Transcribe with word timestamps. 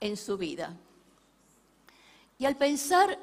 en 0.00 0.18
su 0.18 0.36
vida? 0.36 0.76
Y 2.38 2.44
al 2.44 2.58
pensar 2.58 3.18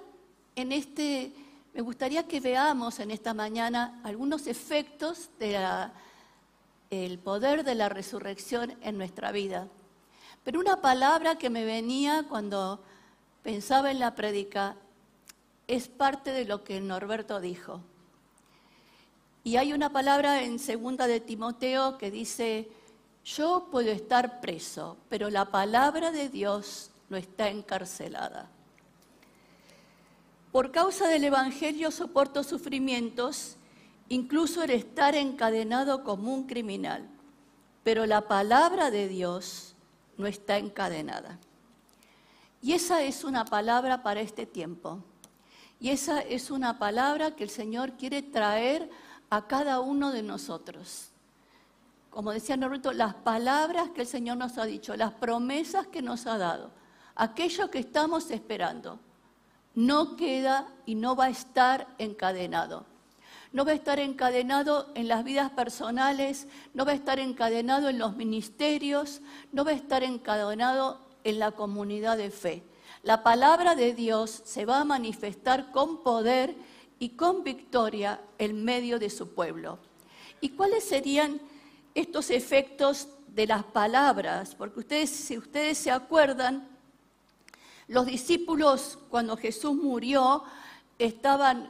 en 0.56 0.72
este, 0.72 1.32
me 1.74 1.82
gustaría 1.82 2.28
que 2.28 2.40
veamos 2.40 3.00
en 3.00 3.10
esta 3.10 3.34
mañana 3.34 4.00
algunos 4.04 4.46
efectos 4.46 5.32
del 5.40 7.18
poder 7.20 7.64
de 7.64 7.74
la 7.74 7.90
resurrección 7.90 8.78
en 8.82 8.98
nuestra 8.98 9.32
vida. 9.32 9.68
Pero 10.44 10.60
una 10.60 10.82
palabra 10.82 11.38
que 11.38 11.50
me 11.50 11.66
venía 11.66 12.26
cuando 12.30 12.84
pensaba 13.42 13.90
en 13.90 14.00
la 14.00 14.14
prédica 14.14 14.76
es 15.68 15.88
parte 15.88 16.32
de 16.32 16.46
lo 16.46 16.64
que 16.64 16.80
Norberto 16.80 17.40
dijo. 17.40 17.82
Y 19.44 19.58
hay 19.58 19.74
una 19.74 19.90
palabra 19.92 20.44
en 20.44 20.60
segunda 20.60 21.08
de 21.08 21.22
Timoteo 21.22 21.98
que 21.98 22.12
dice, 22.12 22.70
yo 23.26 23.70
puedo 23.72 23.92
estar 23.92 24.42
preso, 24.42 24.98
pero 25.10 25.32
la 25.32 25.46
palabra 25.46 26.12
de 26.12 26.30
Dios 26.30 26.92
no 27.10 27.18
está 27.18 27.50
encarcelada. 27.50 28.50
Por 30.54 30.72
causa 30.72 31.08
del 31.08 31.24
Evangelio 31.24 31.90
soporto 31.90 32.44
sufrimientos, 32.44 33.56
incluso 34.08 34.62
el 34.62 34.70
estar 34.70 35.16
encadenado 35.16 36.04
como 36.04 36.32
un 36.32 36.46
criminal, 36.46 37.10
pero 37.84 38.06
la 38.06 38.28
palabra 38.28 38.92
de 38.92 39.08
Dios 39.08 39.74
no 40.16 40.28
está 40.28 40.60
encadenada. 40.60 41.40
Y 42.62 42.74
esa 42.74 43.02
es 43.02 43.24
una 43.24 43.46
palabra 43.46 44.04
para 44.04 44.22
este 44.22 44.46
tiempo. 44.46 45.04
Y 45.80 45.90
esa 45.90 46.22
es 46.22 46.52
una 46.52 46.78
palabra 46.78 47.36
que 47.36 47.46
el 47.46 47.50
Señor 47.50 47.94
quiere 47.94 48.22
traer 48.22 48.92
a 49.32 49.48
cada 49.48 49.80
uno 49.80 50.12
de 50.12 50.22
nosotros. 50.22 51.10
Como 52.12 52.32
decía 52.32 52.58
Norberto, 52.58 52.94
las 52.94 53.16
palabras 53.16 53.90
que 53.90 54.02
el 54.02 54.08
Señor 54.08 54.38
nos 54.38 54.60
ha 54.60 54.66
dicho, 54.66 54.96
las 54.96 55.14
promesas 55.14 55.88
que 55.88 56.04
nos 56.04 56.28
ha 56.28 56.38
dado, 56.38 56.70
aquello 57.16 57.72
que 57.72 57.80
estamos 57.80 58.30
esperando, 58.30 59.00
no 59.76 60.16
queda 60.16 60.68
y 60.86 60.96
no 60.96 61.16
va 61.16 61.26
a 61.26 61.30
estar 61.30 61.88
encadenado. 61.98 62.86
No 63.52 63.66
va 63.66 63.72
a 63.72 63.76
estar 63.76 64.00
encadenado 64.00 64.92
en 64.96 65.08
las 65.08 65.24
vidas 65.24 65.52
personales, 65.52 66.48
no 66.74 66.86
va 66.86 66.92
a 66.92 66.96
estar 66.96 67.20
encadenado 67.20 67.88
en 67.90 68.00
los 68.00 68.16
ministerios, 68.16 69.22
no 69.52 69.64
va 69.64 69.72
a 69.72 69.76
estar 69.76 70.04
encadenado 70.04 71.00
en 71.24 71.40
la 71.40 71.52
comunidad 71.52 72.18
de 72.18 72.32
fe. 72.32 72.64
La 73.04 73.22
palabra 73.22 73.76
de 73.76 73.94
Dios 73.94 74.42
se 74.46 74.66
va 74.66 74.80
a 74.80 74.86
manifestar 74.86 75.72
con 75.72 76.02
poder 76.02 76.56
y 77.00 77.10
con 77.10 77.44
victoria 77.44 78.22
en 78.38 78.64
medio 78.64 78.98
de 78.98 79.10
su 79.10 79.34
pueblo. 79.34 79.78
¿Y 80.42 80.50
cuáles 80.50 80.84
serían 80.84 81.40
estos 81.94 82.32
efectos 82.32 83.08
de 83.28 83.46
las 83.46 83.64
palabras? 83.64 84.56
Porque 84.56 84.80
ustedes, 84.80 85.10
si 85.10 85.38
ustedes 85.38 85.78
se 85.78 85.92
acuerdan, 85.92 86.73
los 87.94 88.08
discípulos 88.08 88.98
cuando 89.10 89.38
Jesús 89.38 89.76
murió 89.76 90.44
estaban, 90.98 91.70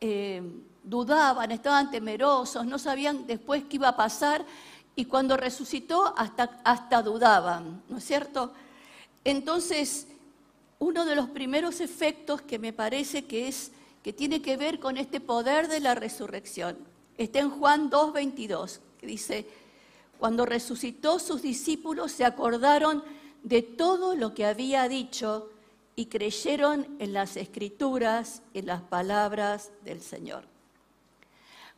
eh, 0.00 0.42
dudaban, 0.82 1.52
estaban 1.52 1.88
temerosos, 1.88 2.66
no 2.66 2.80
sabían 2.80 3.28
después 3.28 3.62
qué 3.70 3.76
iba 3.76 3.88
a 3.88 3.96
pasar 3.96 4.44
y 4.96 5.04
cuando 5.04 5.36
resucitó 5.36 6.14
hasta, 6.16 6.60
hasta 6.64 7.00
dudaban, 7.02 7.80
¿no 7.88 7.98
es 7.98 8.04
cierto? 8.04 8.52
Entonces, 9.22 10.08
uno 10.80 11.04
de 11.04 11.14
los 11.14 11.28
primeros 11.28 11.80
efectos 11.80 12.42
que 12.42 12.58
me 12.58 12.72
parece 12.72 13.26
que 13.26 13.46
es 13.46 13.70
que 14.02 14.12
tiene 14.12 14.42
que 14.42 14.56
ver 14.56 14.80
con 14.80 14.96
este 14.96 15.20
poder 15.20 15.68
de 15.68 15.78
la 15.78 15.94
resurrección. 15.94 16.76
Está 17.16 17.38
en 17.38 17.50
Juan 17.50 17.88
2.22, 17.88 18.80
que 18.98 19.06
dice, 19.06 19.46
cuando 20.18 20.44
resucitó 20.44 21.20
sus 21.20 21.40
discípulos 21.40 22.10
se 22.10 22.24
acordaron 22.24 23.04
de 23.44 23.62
todo 23.62 24.16
lo 24.16 24.34
que 24.34 24.44
había 24.44 24.88
dicho 24.88 25.51
y 25.94 26.06
creyeron 26.06 26.96
en 26.98 27.12
las 27.12 27.36
escrituras, 27.36 28.42
en 28.54 28.66
las 28.66 28.82
palabras 28.82 29.72
del 29.84 30.00
Señor. 30.00 30.44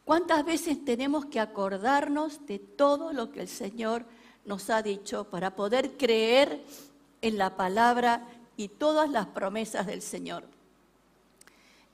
¿Cuántas 0.04 0.44
veces 0.44 0.84
tenemos 0.84 1.26
que 1.26 1.40
acordarnos 1.40 2.46
de 2.46 2.58
todo 2.58 3.12
lo 3.12 3.32
que 3.32 3.40
el 3.40 3.48
Señor 3.48 4.04
nos 4.44 4.68
ha 4.70 4.82
dicho 4.82 5.24
para 5.24 5.56
poder 5.56 5.96
creer 5.96 6.62
en 7.22 7.38
la 7.38 7.56
palabra 7.56 8.26
y 8.56 8.68
todas 8.68 9.10
las 9.10 9.26
promesas 9.26 9.86
del 9.86 10.02
Señor? 10.02 10.44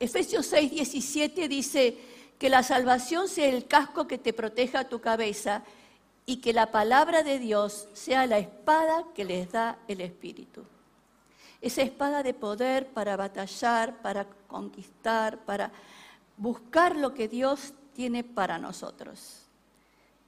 Efesios 0.01 0.47
6, 0.47 0.71
17 0.73 1.47
dice 1.47 1.97
que 2.39 2.49
la 2.49 2.63
salvación 2.63 3.29
sea 3.29 3.47
el 3.49 3.67
casco 3.67 4.07
que 4.07 4.19
te 4.19 4.33
proteja 4.33 4.89
tu 4.89 5.01
cabeza 5.01 5.63
y 6.27 6.37
que 6.37 6.53
la 6.53 6.71
palabra 6.71 7.23
de 7.23 7.39
Dios 7.39 7.87
sea 7.93 8.27
la 8.27 8.39
espada 8.39 9.05
que 9.15 9.25
les 9.25 9.53
da 9.53 9.79
el 9.89 10.01
Espíritu. 10.01 10.65
Esa 11.61 11.83
espada 11.83 12.23
de 12.23 12.35
poder 12.35 12.89
para 12.89 13.17
batallar, 13.17 14.01
para 14.03 14.27
conquistar, 14.47 15.45
para 15.45 15.71
buscar 16.37 16.97
lo 16.97 17.13
que 17.13 17.29
Dios 17.29 17.75
tiene 17.95 18.25
para 18.25 18.59
nosotros. 18.59 19.43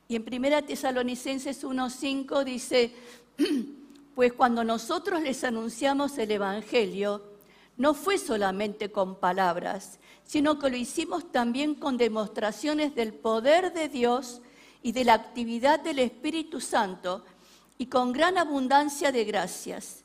Y 0.09 0.16
en 0.16 0.25
1 0.25 0.65
Tesalonicenses 0.65 1.65
1:5 1.65 2.44
dice, 2.44 2.94
pues 4.15 4.32
cuando 4.34 4.62
nosotros 4.62 5.22
les 5.22 5.42
anunciamos 5.42 6.19
el 6.19 6.32
Evangelio, 6.32 7.22
no 7.78 7.94
fue 7.94 8.19
solamente 8.19 8.92
con 8.92 9.16
palabras, 9.16 9.98
sino 10.25 10.59
que 10.59 10.69
lo 10.69 10.76
hicimos 10.76 11.32
también 11.32 11.75
con 11.75 11.97
demostraciones 11.97 12.94
del 12.94 13.15
poder 13.15 13.72
de 13.72 13.88
Dios 13.88 14.42
y 14.82 14.92
de 14.92 15.04
la 15.04 15.15
actividad 15.15 15.81
del 15.81 15.98
Espíritu 15.98 16.60
Santo 16.60 17.25
y 17.78 17.87
con 17.87 18.12
gran 18.12 18.37
abundancia 18.37 19.12
de 19.12 19.25
gracias. 19.25 20.02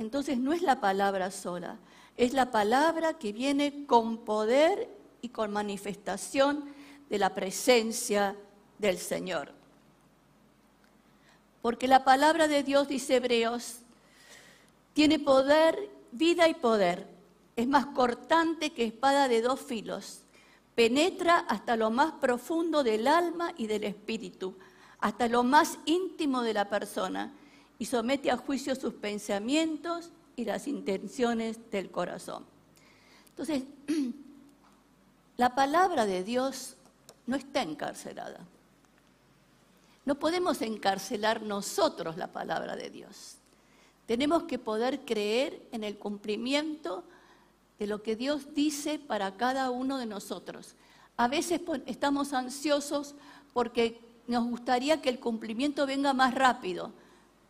Entonces 0.00 0.38
no 0.38 0.54
es 0.54 0.62
la 0.62 0.80
palabra 0.80 1.30
sola, 1.30 1.76
es 2.16 2.32
la 2.32 2.50
palabra 2.50 3.18
que 3.18 3.34
viene 3.34 3.84
con 3.84 4.24
poder 4.24 4.88
y 5.20 5.28
con 5.28 5.52
manifestación 5.52 6.64
de 7.10 7.18
la 7.18 7.34
presencia 7.34 8.34
del 8.78 8.96
Señor. 8.96 9.52
Porque 11.60 11.86
la 11.86 12.02
palabra 12.02 12.48
de 12.48 12.62
Dios, 12.62 12.88
dice 12.88 13.16
Hebreos, 13.16 13.80
tiene 14.94 15.18
poder, 15.18 15.90
vida 16.12 16.48
y 16.48 16.54
poder. 16.54 17.06
Es 17.54 17.68
más 17.68 17.84
cortante 17.84 18.70
que 18.70 18.86
espada 18.86 19.28
de 19.28 19.42
dos 19.42 19.60
filos. 19.60 20.22
Penetra 20.74 21.40
hasta 21.40 21.76
lo 21.76 21.90
más 21.90 22.12
profundo 22.12 22.82
del 22.82 23.06
alma 23.06 23.52
y 23.54 23.66
del 23.66 23.84
espíritu, 23.84 24.56
hasta 24.98 25.28
lo 25.28 25.42
más 25.42 25.76
íntimo 25.84 26.40
de 26.40 26.54
la 26.54 26.70
persona, 26.70 27.34
y 27.80 27.86
somete 27.86 28.30
a 28.30 28.36
juicio 28.36 28.74
sus 28.74 28.92
pensamientos 28.92 30.10
y 30.36 30.44
las 30.44 30.68
intenciones 30.68 31.58
del 31.70 31.90
corazón. 31.90 32.44
Entonces, 33.30 33.62
la 35.38 35.54
palabra 35.54 36.04
de 36.04 36.22
Dios 36.22 36.76
no 37.26 37.36
está 37.36 37.62
encarcelada. 37.62 38.40
No 40.04 40.16
podemos 40.16 40.60
encarcelar 40.60 41.40
nosotros 41.40 42.18
la 42.18 42.26
palabra 42.26 42.76
de 42.76 42.90
Dios. 42.90 43.36
Tenemos 44.04 44.42
que 44.42 44.58
poder 44.58 45.06
creer 45.06 45.62
en 45.72 45.82
el 45.82 45.96
cumplimiento 45.96 47.02
de 47.78 47.86
lo 47.86 48.02
que 48.02 48.14
Dios 48.14 48.52
dice 48.54 48.98
para 48.98 49.38
cada 49.38 49.70
uno 49.70 49.96
de 49.96 50.04
nosotros. 50.04 50.74
A 51.16 51.28
veces 51.28 51.62
estamos 51.86 52.34
ansiosos 52.34 53.14
porque 53.54 53.98
nos 54.26 54.44
gustaría 54.44 55.00
que 55.00 55.08
el 55.08 55.18
cumplimiento 55.18 55.86
venga 55.86 56.12
más 56.12 56.34
rápido, 56.34 56.92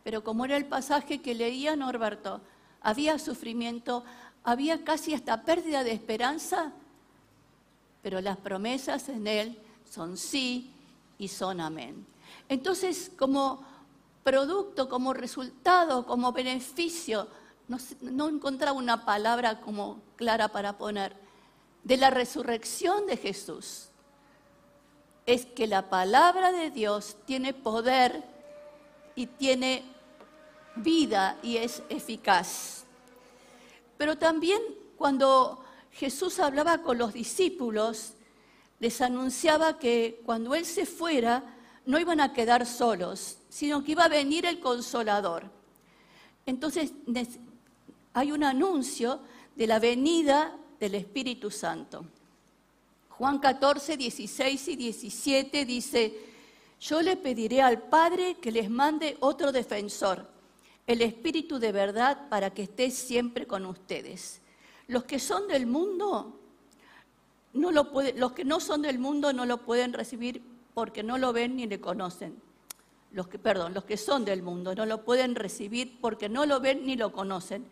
pero 0.03 0.25
como 0.25 0.45
era 0.45 0.57
el 0.57 0.67
pasaje 0.67 1.21
que 1.21 1.35
leía 1.35 1.77
Norberto, 1.77 2.41
había 2.81 3.19
sufrimiento, 3.19 4.05
había 4.43 4.85
casi 4.85 5.15
hasta 5.15 5.43
pérdida 5.43 5.85
de 5.85 5.93
esperanza. 5.93 6.73
pero 8.03 8.23
las 8.23 8.39
promesas 8.39 9.11
en 9.11 9.27
Él 9.27 9.59
son 9.85 10.17
sí 10.17 10.73
y 11.19 11.29
son 11.29 11.61
amén. 11.61 12.07
Entonces, 12.49 13.13
como 13.19 13.63
producto, 14.25 14.89
como 14.89 15.13
resultado, 15.13 16.07
como 16.07 16.33
beneficio, 16.33 17.29
no, 17.69 17.77
no 18.01 18.31
encontraba 18.31 18.73
una 18.73 19.05
palabra 19.05 19.61
como 19.61 20.01
clara 20.17 20.49
para 20.49 20.79
poner, 20.79 21.15
de 21.85 21.99
la 21.99 22.09
resurrección 22.09 23.07
de 23.07 23.19
Jesús, 23.19 23.89
es 25.27 25.45
que 25.47 25.67
la 25.67 25.91
palabra 25.91 26.53
de 26.53 26.71
Dios 26.71 27.17
tiene 27.27 27.53
poder 27.53 28.25
y 29.21 29.27
tiene 29.27 29.83
vida 30.77 31.39
y 31.43 31.59
es 31.59 31.83
eficaz. 31.91 32.85
Pero 33.99 34.17
también 34.17 34.63
cuando 34.97 35.63
Jesús 35.93 36.39
hablaba 36.39 36.79
con 36.79 36.97
los 36.97 37.13
discípulos, 37.13 38.15
les 38.79 39.03
anunciaba 39.03 39.79
que 39.79 40.23
cuando 40.25 40.55
Él 40.55 40.65
se 40.65 40.87
fuera, 40.87 41.55
no 41.85 41.99
iban 41.99 42.19
a 42.23 42.33
quedar 42.33 42.65
solos, 42.65 43.37
sino 43.51 43.85
que 43.85 43.93
iba 43.93 44.05
a 44.05 44.09
venir 44.09 44.47
el 44.47 44.59
consolador. 44.59 45.45
Entonces 46.47 46.95
hay 48.15 48.33
un 48.33 48.43
anuncio 48.43 49.21
de 49.55 49.67
la 49.67 49.79
venida 49.79 50.57
del 50.79 50.95
Espíritu 50.95 51.51
Santo. 51.51 52.07
Juan 53.11 53.39
14, 53.39 53.99
16 53.99 54.69
y 54.69 54.77
17 54.77 55.65
dice, 55.67 56.30
yo 56.81 57.03
le 57.03 57.17
pediré 57.17 57.61
al 57.61 57.83
Padre 57.83 58.37
que 58.41 58.51
les 58.51 58.71
mande 58.71 59.17
otro 59.21 59.53
defensor, 59.53 60.27
el 60.87 61.03
Espíritu 61.03 61.59
de 61.59 61.73
verdad, 61.73 62.29
para 62.29 62.51
que 62.51 62.63
esté 62.63 62.91
siempre 62.91 63.47
con 63.47 63.67
ustedes. 63.67 64.41
Los 64.89 65.05
que 65.05 65.19
son 65.19 65.47
del 65.47 65.67
mundo, 65.67 66.41
no 67.53 67.71
lo 67.71 67.91
los 68.17 68.33
que 68.33 68.45
no 68.45 68.61
son 68.61 68.83
del 68.83 68.99
mundo 68.99 69.33
no 69.33 69.45
lo 69.45 69.59
pueden 69.59 69.93
recibir 69.93 70.43
porque 70.73 71.03
no 71.03 71.19
lo 71.19 71.33
ven 71.33 71.57
ni 71.57 71.67
le 71.67 71.81
conocen. 71.81 72.41
Los 73.13 73.29
que, 73.29 73.39
perdón, 73.39 73.75
los 73.75 73.85
que 73.85 73.97
son 73.97 74.25
del 74.25 74.43
mundo 74.43 74.75
no 74.75 74.87
lo 74.87 75.05
pueden 75.05 75.35
recibir 75.35 75.99
porque 76.01 76.29
no 76.29 76.47
lo 76.47 76.61
ven 76.61 76.87
ni 76.87 76.97
lo 76.97 77.13
conocen. 77.13 77.67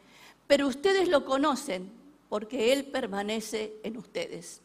Pero 0.47 0.67
ustedes 0.67 1.09
lo 1.09 1.25
conocen 1.25 1.91
porque 2.29 2.73
Él 2.73 2.87
permanece 2.87 3.75
en 3.85 3.97
ustedes. 3.97 4.61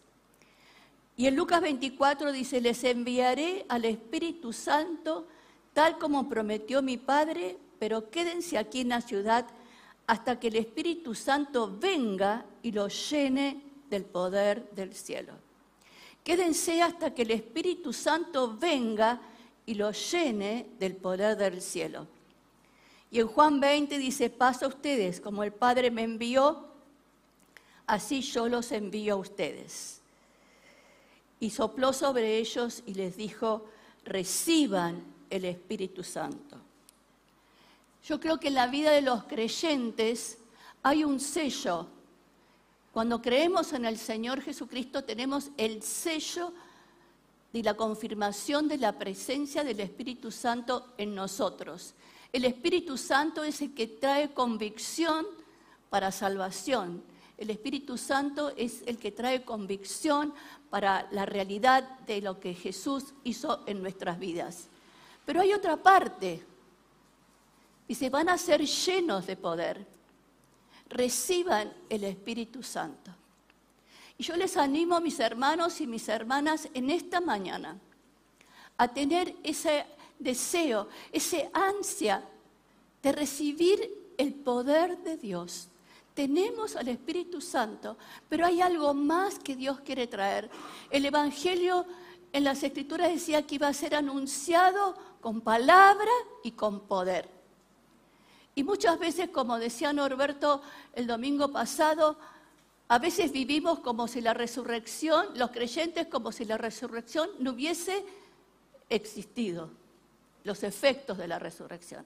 Y 1.16 1.28
en 1.28 1.36
Lucas 1.36 1.62
24 1.62 2.32
dice, 2.32 2.60
les 2.60 2.84
enviaré 2.84 3.66
al 3.70 3.86
Espíritu 3.86 4.52
Santo 4.52 5.28
tal 5.74 5.98
como 5.98 6.28
prometió 6.28 6.82
mi 6.82 6.98
Padre, 6.98 7.58
pero 7.80 8.10
quédense 8.10 8.58
aquí 8.58 8.82
en 8.82 8.90
la 8.90 9.02
ciudad 9.02 9.46
hasta 10.08 10.40
que 10.40 10.48
el 10.48 10.56
Espíritu 10.56 11.16
Santo 11.16 11.78
venga 11.80 12.46
y 12.62 12.72
los 12.72 13.10
llene 13.10 13.62
del 13.90 14.06
poder 14.06 14.70
del 14.72 14.94
cielo. 14.94 15.34
Quédense 16.24 16.82
hasta 16.82 17.14
que 17.14 17.24
el 17.24 17.32
Espíritu 17.32 17.94
Santo 17.94 18.58
venga 18.58 19.22
y 19.66 19.76
los 19.76 20.12
llene 20.12 20.68
del 20.80 20.96
poder 20.96 21.38
del 21.38 21.62
cielo. 21.62 22.08
Y 23.12 23.20
en 23.20 23.28
Juan 23.28 23.60
20 23.60 23.98
dice, 23.98 24.30
pasa 24.30 24.66
a 24.66 24.70
ustedes, 24.70 25.22
como 25.22 25.44
el 25.44 25.54
Padre 25.54 25.92
me 25.92 26.04
envió, 26.04 26.68
así 27.86 28.22
yo 28.22 28.48
los 28.48 28.72
envío 28.72 29.14
a 29.14 29.18
ustedes. 29.18 30.03
Y 31.44 31.50
sopló 31.50 31.92
sobre 31.92 32.38
ellos 32.38 32.82
y 32.86 32.94
les 32.94 33.18
dijo, 33.18 33.66
reciban 34.06 35.04
el 35.30 35.46
Espíritu 35.46 36.04
Santo. 36.04 36.58
Yo 38.06 38.20
creo 38.20 38.40
que 38.40 38.48
en 38.48 38.54
la 38.54 38.68
vida 38.68 38.92
de 38.92 39.02
los 39.02 39.26
creyentes 39.26 40.38
hay 40.84 41.04
un 41.04 41.20
sello 41.20 41.88
cuando 42.94 43.24
creemos 43.24 43.74
en 43.74 43.86
el 43.86 43.98
Señor 43.98 44.42
Jesucristo 44.42 45.04
tenemos 45.04 45.50
el 45.58 45.82
sello 45.82 46.54
de 47.52 47.64
la 47.64 47.74
confirmación 47.74 48.68
de 48.68 48.78
la 48.78 49.00
presencia 49.00 49.64
del 49.64 49.80
Espíritu 49.80 50.30
Santo 50.30 50.94
en 51.00 51.16
nosotros. 51.16 51.96
El 52.32 52.46
Espíritu 52.46 52.96
Santo 52.96 53.44
es 53.44 53.62
el 53.64 53.74
que 53.74 53.88
trae 53.88 54.32
convicción 54.36 55.26
para 55.90 56.12
salvación. 56.12 57.02
El 57.38 57.50
Espíritu 57.50 57.98
Santo 57.98 58.54
es 58.56 58.84
el 58.86 58.98
que 58.98 59.12
trae 59.12 59.44
convicción 59.44 60.34
para 60.70 61.08
la 61.12 61.26
realidad 61.26 62.00
de 62.02 62.22
lo 62.22 62.40
que 62.40 62.54
Jesús 62.54 63.14
hizo 63.24 63.64
en 63.66 63.82
nuestras 63.82 64.20
vidas. 64.20 64.68
Pero 65.26 65.42
hay 65.42 65.54
otra 65.54 65.78
parte. 65.78 66.44
Dice, 67.88 68.10
van 68.10 68.30
a 68.30 68.38
ser 68.38 68.62
llenos 68.62 69.26
de 69.26 69.36
poder 69.36 69.94
reciban 70.94 71.74
el 71.90 72.04
Espíritu 72.04 72.64
Santo. 72.64 73.12
Y 74.18 74.24
yo 74.24 74.36
les 74.36 74.56
animo, 74.58 75.00
mis 75.02 75.20
hermanos 75.20 75.82
y 75.82 75.88
mis 75.88 76.08
hermanas, 76.08 76.70
en 76.74 76.90
esta 76.90 77.20
mañana 77.20 77.78
a 78.78 78.88
tener 78.88 79.36
ese 79.44 79.86
deseo, 80.20 80.88
ese 81.12 81.50
ansia 81.54 82.24
de 83.02 83.12
recibir 83.12 84.14
el 84.18 84.34
poder 84.34 84.98
de 85.00 85.18
Dios. 85.18 85.68
Tenemos 86.14 86.76
al 86.76 86.88
Espíritu 86.90 87.42
Santo, 87.42 87.98
pero 88.30 88.46
hay 88.46 88.62
algo 88.62 88.94
más 88.94 89.40
que 89.40 89.56
Dios 89.56 89.80
quiere 89.82 90.08
traer. 90.08 90.50
El 90.92 91.06
Evangelio 91.06 91.86
en 92.32 92.44
las 92.44 92.64
Escrituras 92.64 93.10
decía 93.10 93.46
que 93.46 93.56
iba 93.56 93.68
a 93.68 93.74
ser 93.74 93.96
anunciado 93.96 94.96
con 95.22 95.42
palabra 95.42 96.12
y 96.44 96.52
con 96.52 96.82
poder. 96.82 97.30
Y 98.56 98.64
muchas 98.64 99.00
veces, 99.00 99.30
como 99.30 99.58
decía 99.58 99.94
Norberto 99.94 100.62
el 100.94 101.08
domingo 101.08 101.52
pasado, 101.52 102.18
a 102.88 103.00
veces 103.00 103.32
vivimos 103.32 103.80
como 103.80 104.08
si 104.08 104.22
la 104.22 104.34
resurrección, 104.34 105.28
los 105.36 105.52
creyentes 105.52 106.08
como 106.08 106.32
si 106.32 106.46
la 106.46 106.58
resurrección 106.58 107.30
no 107.40 107.52
hubiese 107.52 108.06
existido, 108.90 109.72
los 110.44 110.62
efectos 110.64 111.18
de 111.18 111.28
la 111.28 111.40
resurrección. 111.40 112.06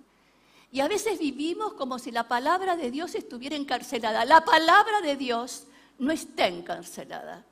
Y 0.72 0.81
a 0.81 0.88
veces 0.88 1.19
vivimos 1.19 1.74
como 1.74 1.98
si 1.98 2.12
la 2.12 2.28
palabra 2.28 2.75
de 2.75 2.92
Dios 2.92 3.16
estuviera 3.16 3.56
encarcelada. 3.56 4.25
La 4.25 4.44
palabra 4.44 5.02
de 5.02 5.16
Dios 5.16 5.64
no 5.98 6.12
está 6.12 6.48
encarcelada, 6.48 7.46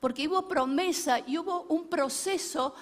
porque 0.00 0.26
hubo 0.26 0.48
promesa 0.48 1.20
y 1.20 1.38
hubo 1.38 1.62
un 1.68 1.88
proceso 1.88 2.74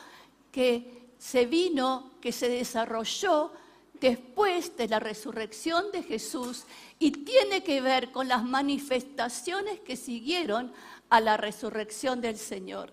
que 0.52 1.08
se 1.18 1.46
vino, 1.46 2.12
que 2.20 2.32
se 2.32 2.48
desarrolló 2.48 3.52
después 4.00 4.76
de 4.76 4.88
la 4.88 5.00
resurrección 5.00 5.90
de 5.90 6.02
Jesús 6.02 6.64
y 6.98 7.10
tiene 7.10 7.64
que 7.64 7.80
ver 7.80 8.12
con 8.12 8.28
las 8.28 8.44
manifestaciones 8.44 9.80
que 9.80 9.96
siguieron 9.96 10.72
a 11.10 11.20
la 11.20 11.36
resurrección 11.36 12.20
del 12.20 12.36
Señor. 12.36 12.92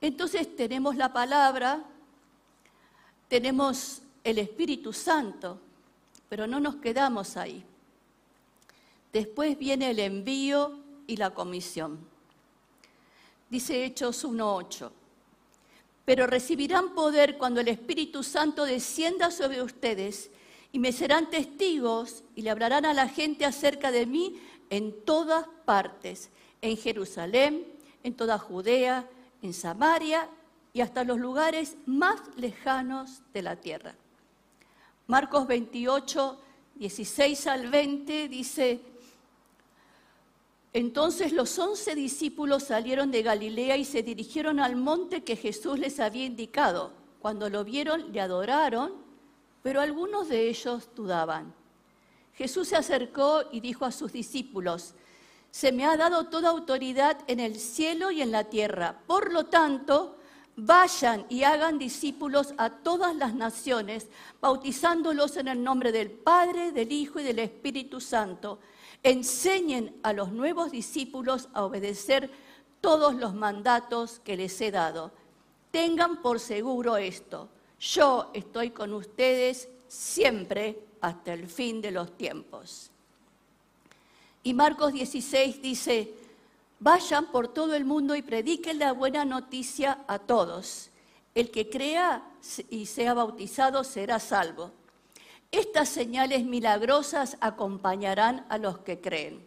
Entonces 0.00 0.54
tenemos 0.54 0.94
la 0.96 1.12
palabra, 1.12 1.82
tenemos 3.28 4.02
el 4.24 4.38
Espíritu 4.38 4.92
Santo, 4.92 5.60
pero 6.28 6.46
no 6.46 6.60
nos 6.60 6.76
quedamos 6.76 7.36
ahí. 7.36 7.64
Después 9.12 9.58
viene 9.58 9.90
el 9.90 9.98
envío 9.98 10.78
y 11.06 11.16
la 11.16 11.30
comisión. 11.30 11.98
Dice 13.48 13.84
Hechos 13.84 14.24
1.8 14.24 14.90
pero 16.08 16.26
recibirán 16.26 16.94
poder 16.94 17.36
cuando 17.36 17.60
el 17.60 17.68
Espíritu 17.68 18.22
Santo 18.22 18.64
descienda 18.64 19.30
sobre 19.30 19.60
ustedes 19.60 20.30
y 20.72 20.78
me 20.78 20.90
serán 20.90 21.28
testigos 21.28 22.24
y 22.34 22.40
le 22.40 22.48
hablarán 22.48 22.86
a 22.86 22.94
la 22.94 23.08
gente 23.08 23.44
acerca 23.44 23.92
de 23.92 24.06
mí 24.06 24.40
en 24.70 25.04
todas 25.04 25.44
partes, 25.66 26.30
en 26.62 26.78
Jerusalén, 26.78 27.66
en 28.02 28.14
toda 28.14 28.38
Judea, 28.38 29.06
en 29.42 29.52
Samaria 29.52 30.30
y 30.72 30.80
hasta 30.80 31.04
los 31.04 31.18
lugares 31.18 31.76
más 31.84 32.22
lejanos 32.38 33.20
de 33.34 33.42
la 33.42 33.56
tierra. 33.56 33.94
Marcos 35.10 35.46
28, 35.46 36.38
16 36.74 37.46
al 37.46 37.70
20 37.70 38.28
dice, 38.28 38.78
entonces 40.74 41.32
los 41.32 41.58
once 41.58 41.94
discípulos 41.94 42.64
salieron 42.64 43.10
de 43.10 43.22
Galilea 43.22 43.78
y 43.78 43.86
se 43.86 44.02
dirigieron 44.02 44.60
al 44.60 44.76
monte 44.76 45.24
que 45.24 45.34
Jesús 45.34 45.78
les 45.78 45.98
había 45.98 46.26
indicado. 46.26 46.92
Cuando 47.20 47.48
lo 47.48 47.64
vieron, 47.64 48.12
le 48.12 48.20
adoraron, 48.20 48.92
pero 49.62 49.80
algunos 49.80 50.28
de 50.28 50.50
ellos 50.50 50.90
dudaban. 50.94 51.54
Jesús 52.34 52.68
se 52.68 52.76
acercó 52.76 53.44
y 53.50 53.60
dijo 53.60 53.86
a 53.86 53.92
sus 53.92 54.12
discípulos, 54.12 54.92
se 55.50 55.72
me 55.72 55.86
ha 55.86 55.96
dado 55.96 56.26
toda 56.26 56.50
autoridad 56.50 57.16
en 57.28 57.40
el 57.40 57.58
cielo 57.58 58.10
y 58.10 58.20
en 58.20 58.30
la 58.30 58.44
tierra. 58.44 59.00
Por 59.06 59.32
lo 59.32 59.46
tanto, 59.46 60.17
vayan 60.58 61.24
y 61.30 61.44
hagan 61.44 61.78
discípulos 61.78 62.52
a 62.58 62.68
todas 62.68 63.16
las 63.16 63.34
naciones, 63.34 64.08
bautizándolos 64.40 65.38
en 65.38 65.48
el 65.48 65.62
nombre 65.62 65.92
del 65.92 66.10
Padre, 66.10 66.72
del 66.72 66.92
Hijo 66.92 67.20
y 67.20 67.24
del 67.24 67.38
Espíritu 67.38 68.00
Santo 68.00 68.58
Enseñen 69.02 69.96
a 70.02 70.12
los 70.12 70.32
nuevos 70.32 70.72
discípulos 70.72 71.48
a 71.52 71.64
obedecer 71.64 72.30
todos 72.80 73.14
los 73.14 73.34
mandatos 73.34 74.20
que 74.20 74.36
les 74.36 74.60
he 74.60 74.70
dado. 74.70 75.12
Tengan 75.70 76.20
por 76.20 76.40
seguro 76.40 76.96
esto, 76.96 77.48
yo 77.78 78.30
estoy 78.34 78.70
con 78.70 78.92
ustedes 78.92 79.68
siempre 79.86 80.82
hasta 81.00 81.32
el 81.32 81.46
fin 81.46 81.80
de 81.80 81.92
los 81.92 82.16
tiempos. 82.16 82.90
Y 84.42 84.54
Marcos 84.54 84.92
16 84.92 85.62
dice, 85.62 86.14
Vayan 86.80 87.26
por 87.26 87.48
todo 87.48 87.74
el 87.74 87.84
mundo 87.84 88.14
y 88.14 88.22
prediquen 88.22 88.78
la 88.78 88.92
buena 88.92 89.24
noticia 89.24 90.04
a 90.06 90.20
todos. 90.20 90.90
El 91.34 91.50
que 91.50 91.68
crea 91.68 92.22
y 92.70 92.86
sea 92.86 93.14
bautizado 93.14 93.82
será 93.82 94.20
salvo. 94.20 94.70
Estas 95.50 95.88
señales 95.88 96.44
milagrosas 96.44 97.36
acompañarán 97.40 98.46
a 98.48 98.58
los 98.58 98.78
que 98.78 99.00
creen. 99.00 99.44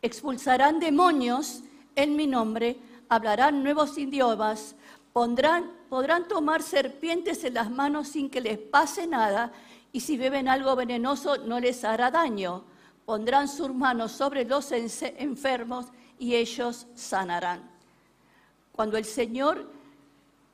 Expulsarán 0.00 0.80
demonios 0.80 1.62
en 1.96 2.16
mi 2.16 2.26
nombre, 2.26 2.78
hablarán 3.10 3.62
nuevos 3.62 3.98
idiomas, 3.98 4.74
podrán 5.12 6.28
tomar 6.28 6.62
serpientes 6.62 7.44
en 7.44 7.54
las 7.54 7.70
manos 7.70 8.08
sin 8.08 8.30
que 8.30 8.40
les 8.40 8.58
pase 8.58 9.06
nada, 9.06 9.52
y 9.92 10.00
si 10.00 10.16
beben 10.16 10.48
algo 10.48 10.76
venenoso 10.76 11.36
no 11.38 11.60
les 11.60 11.84
hará 11.84 12.10
daño. 12.10 12.64
Pondrán 13.04 13.48
sus 13.48 13.74
manos 13.74 14.12
sobre 14.12 14.44
los 14.44 14.72
enfermos 14.72 15.86
y 16.20 16.36
ellos 16.36 16.86
sanarán. 16.94 17.68
Cuando 18.72 18.98
el 18.98 19.06
Señor 19.06 19.68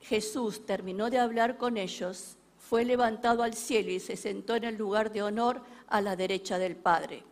Jesús 0.01 0.65
terminó 0.65 1.11
de 1.11 1.19
hablar 1.19 1.59
con 1.59 1.77
ellos, 1.77 2.37
fue 2.57 2.85
levantado 2.85 3.43
al 3.43 3.55
cielo 3.55 3.91
y 3.91 3.99
se 3.99 4.17
sentó 4.17 4.55
en 4.55 4.65
el 4.65 4.77
lugar 4.77 5.13
de 5.13 5.25
honor 5.25 5.61
a 5.89 6.01
la 6.01 6.15
derecha 6.15 6.59
del 6.59 6.77
Padre. 6.77 7.25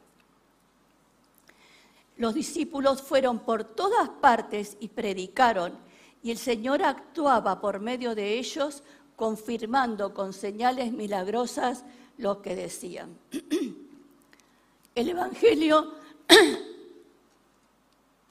Los 2.16 2.34
discípulos 2.34 3.02
fueron 3.02 3.38
por 3.38 3.62
todas 3.62 4.08
partes 4.08 4.76
y 4.80 4.88
predicaron, 4.88 5.78
y 6.22 6.32
el 6.32 6.38
Señor 6.38 6.82
actuaba 6.82 7.60
por 7.60 7.78
medio 7.78 8.16
de 8.16 8.36
ellos, 8.38 8.82
confirmando 9.14 10.12
con 10.12 10.32
señales 10.32 10.92
milagrosas 10.92 11.84
lo 12.18 12.42
que 12.42 12.56
decían. 12.56 13.16
El 14.94 15.08
Evangelio 15.08 15.94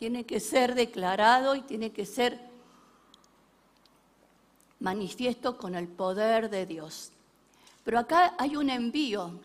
tiene 0.04 0.26
que 0.26 0.42
ser 0.42 0.76
declarado 0.76 1.56
y 1.56 1.62
tiene 1.62 1.94
que 1.94 2.06
ser 2.06 2.38
manifiesto 4.82 5.58
con 5.58 5.76
el 5.76 5.88
poder 5.88 6.50
de 6.50 6.66
Dios. 6.66 7.14
Pero 7.86 8.00
acá 8.00 8.36
hay 8.38 8.58
un 8.58 8.70
envío. 8.70 9.40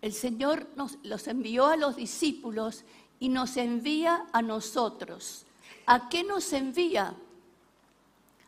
El 0.00 0.14
Señor 0.14 0.68
nos, 0.74 0.96
los 1.02 1.28
envió 1.28 1.66
a 1.66 1.76
los 1.76 1.96
discípulos 1.96 2.84
y 3.18 3.28
nos 3.28 3.58
envía 3.58 4.24
a 4.32 4.40
nosotros. 4.40 5.44
¿A 5.84 6.08
qué 6.08 6.24
nos 6.24 6.54
envía? 6.54 7.14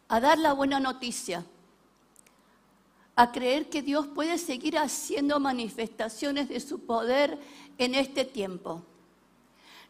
A 0.09 0.21
dar 0.21 0.39
la 0.39 0.55
buena 0.55 0.81
noticia, 0.81 1.45
a 3.15 3.31
creer 3.31 3.69
que 3.69 3.83
Dios 3.83 4.07
puede 4.07 4.39
seguir 4.39 4.79
haciendo 4.79 5.39
manifestaciones 5.39 6.49
de 6.49 6.61
su 6.61 6.87
poder 6.87 7.39
en 7.77 7.95
este 7.95 8.25
tiempo 8.25 8.87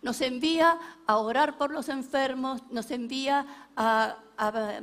nos 0.02 0.20
envía 0.20 0.78
a 1.06 1.16
orar 1.18 1.56
por 1.56 1.70
los 1.70 1.88
enfermos, 1.88 2.60
nos 2.70 2.90
envía 2.90 3.46
a, 3.76 4.18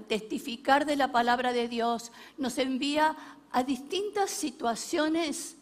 testificar 0.07 0.85
de 0.85 0.95
la 0.95 1.11
palabra 1.11 1.51
de 1.51 1.67
Dios, 1.67 2.13
nos 2.37 2.57
envía 2.57 3.17
a 3.51 3.63
distintas 3.63 4.31
situaciones 4.31 5.57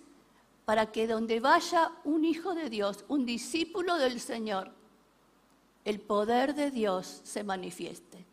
para 0.66 0.92
que 0.92 1.08
donde 1.08 1.40
vaya 1.40 1.92
un 2.04 2.24
hijo 2.24 2.54
de 2.54 2.70
Dios, 2.70 3.04
un 3.08 3.26
discípulo 3.26 3.98
del 3.98 4.20
Señor, 4.20 4.72
el 5.84 6.00
poder 6.00 6.54
de 6.54 6.70
Dios 6.70 7.22
se 7.24 7.44
manifieste. 7.44 8.24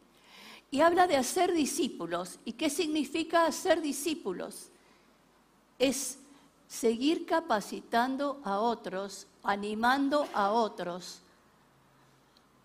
Y 0.70 0.82
habla 0.82 1.06
de 1.06 1.16
hacer 1.16 1.54
discípulos. 1.54 2.40
¿Y 2.44 2.52
qué 2.52 2.68
significa 2.68 3.46
hacer 3.46 3.80
discípulos? 3.80 4.70
Es 5.78 6.18
seguir 6.74 7.24
capacitando 7.24 8.40
a 8.42 8.58
otros, 8.58 9.28
animando 9.44 10.26
a 10.34 10.50
otros 10.50 11.20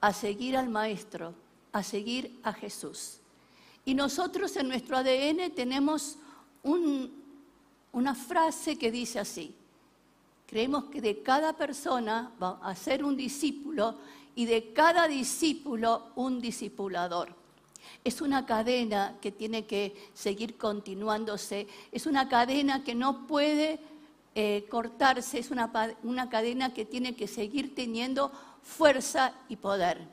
a 0.02 0.14
seguir 0.14 0.58
al 0.58 0.70
Maestro, 0.70 1.36
a 1.72 1.84
seguir 1.84 2.40
a 2.42 2.52
Jesús. 2.54 3.20
Y 3.86 3.94
nosotros 3.94 4.56
en 4.56 4.68
nuestro 4.70 4.98
ADN 4.98 5.52
tenemos 5.54 6.18
una 6.64 8.16
frase 8.16 8.78
que 8.78 8.90
dice 8.90 9.20
así, 9.20 9.54
creemos 10.48 10.86
que 10.86 11.02
de 11.02 11.22
cada 11.22 11.54
persona 11.54 12.32
va 12.42 12.60
a 12.64 12.76
ser 12.76 13.04
un 13.04 13.16
discípulo 13.16 13.96
y 14.36 14.46
de 14.46 14.74
cada 14.74 15.08
discípulo 15.08 16.08
un 16.16 16.42
discipulador. 16.42 17.36
Es 18.04 18.22
una 18.22 18.46
cadena 18.46 19.18
que 19.22 19.32
tiene 19.32 19.66
que 19.66 20.10
seguir 20.16 20.58
continuándose, 20.58 21.68
es 21.92 22.08
una 22.08 22.28
cadena 22.28 22.84
que 22.84 22.96
no 22.96 23.28
puede 23.28 23.80
eh, 24.42 24.66
cortarse, 24.70 25.38
es 25.38 25.52
una, 25.52 25.70
una 26.02 26.30
cadena 26.30 26.74
que 26.74 26.86
tiene 26.86 27.14
que 27.14 27.28
seguir 27.28 27.76
teniendo 27.76 28.32
fuerza 28.64 29.34
y 29.50 29.58
poder. 29.58 30.08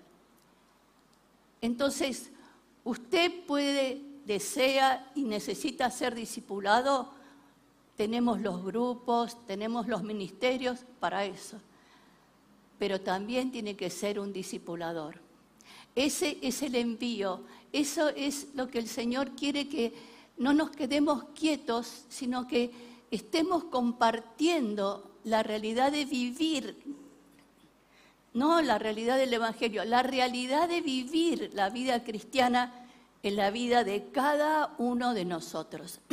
Entonces, 1.60 2.32
usted 2.82 3.46
puede, 3.46 4.02
desea 4.24 5.12
y 5.14 5.22
necesita 5.22 5.92
ser 5.92 6.16
discipulado, 6.16 7.12
tenemos 7.96 8.40
los 8.40 8.64
grupos, 8.64 9.46
tenemos 9.46 9.86
los 9.86 10.02
ministerios 10.02 10.80
para 10.98 11.24
eso, 11.24 11.60
pero 12.80 13.00
también 13.00 13.52
tiene 13.52 13.76
que 13.76 13.90
ser 13.90 14.18
un 14.18 14.32
discipulador. 14.32 15.20
Ese 15.94 16.38
es 16.42 16.62
el 16.62 16.74
envío, 16.74 17.44
eso 17.72 18.08
es 18.08 18.48
lo 18.56 18.66
que 18.66 18.80
el 18.80 18.88
Señor 18.88 19.36
quiere 19.36 19.68
que 19.68 19.94
no 20.36 20.52
nos 20.52 20.70
quedemos 20.70 21.26
quietos, 21.32 22.06
sino 22.08 22.48
que 22.48 22.95
estemos 23.10 23.64
compartiendo 23.64 25.10
la 25.24 25.42
realidad 25.42 25.92
de 25.92 26.04
vivir, 26.04 26.76
no 28.32 28.60
la 28.62 28.78
realidad 28.78 29.16
del 29.16 29.32
Evangelio, 29.32 29.84
la 29.84 30.02
realidad 30.02 30.68
de 30.68 30.80
vivir 30.80 31.50
la 31.54 31.70
vida 31.70 32.04
cristiana 32.04 32.86
en 33.22 33.36
la 33.36 33.50
vida 33.50 33.82
de 33.82 34.10
cada 34.10 34.74
uno 34.78 35.14
de 35.14 35.24
nosotros. 35.24 36.00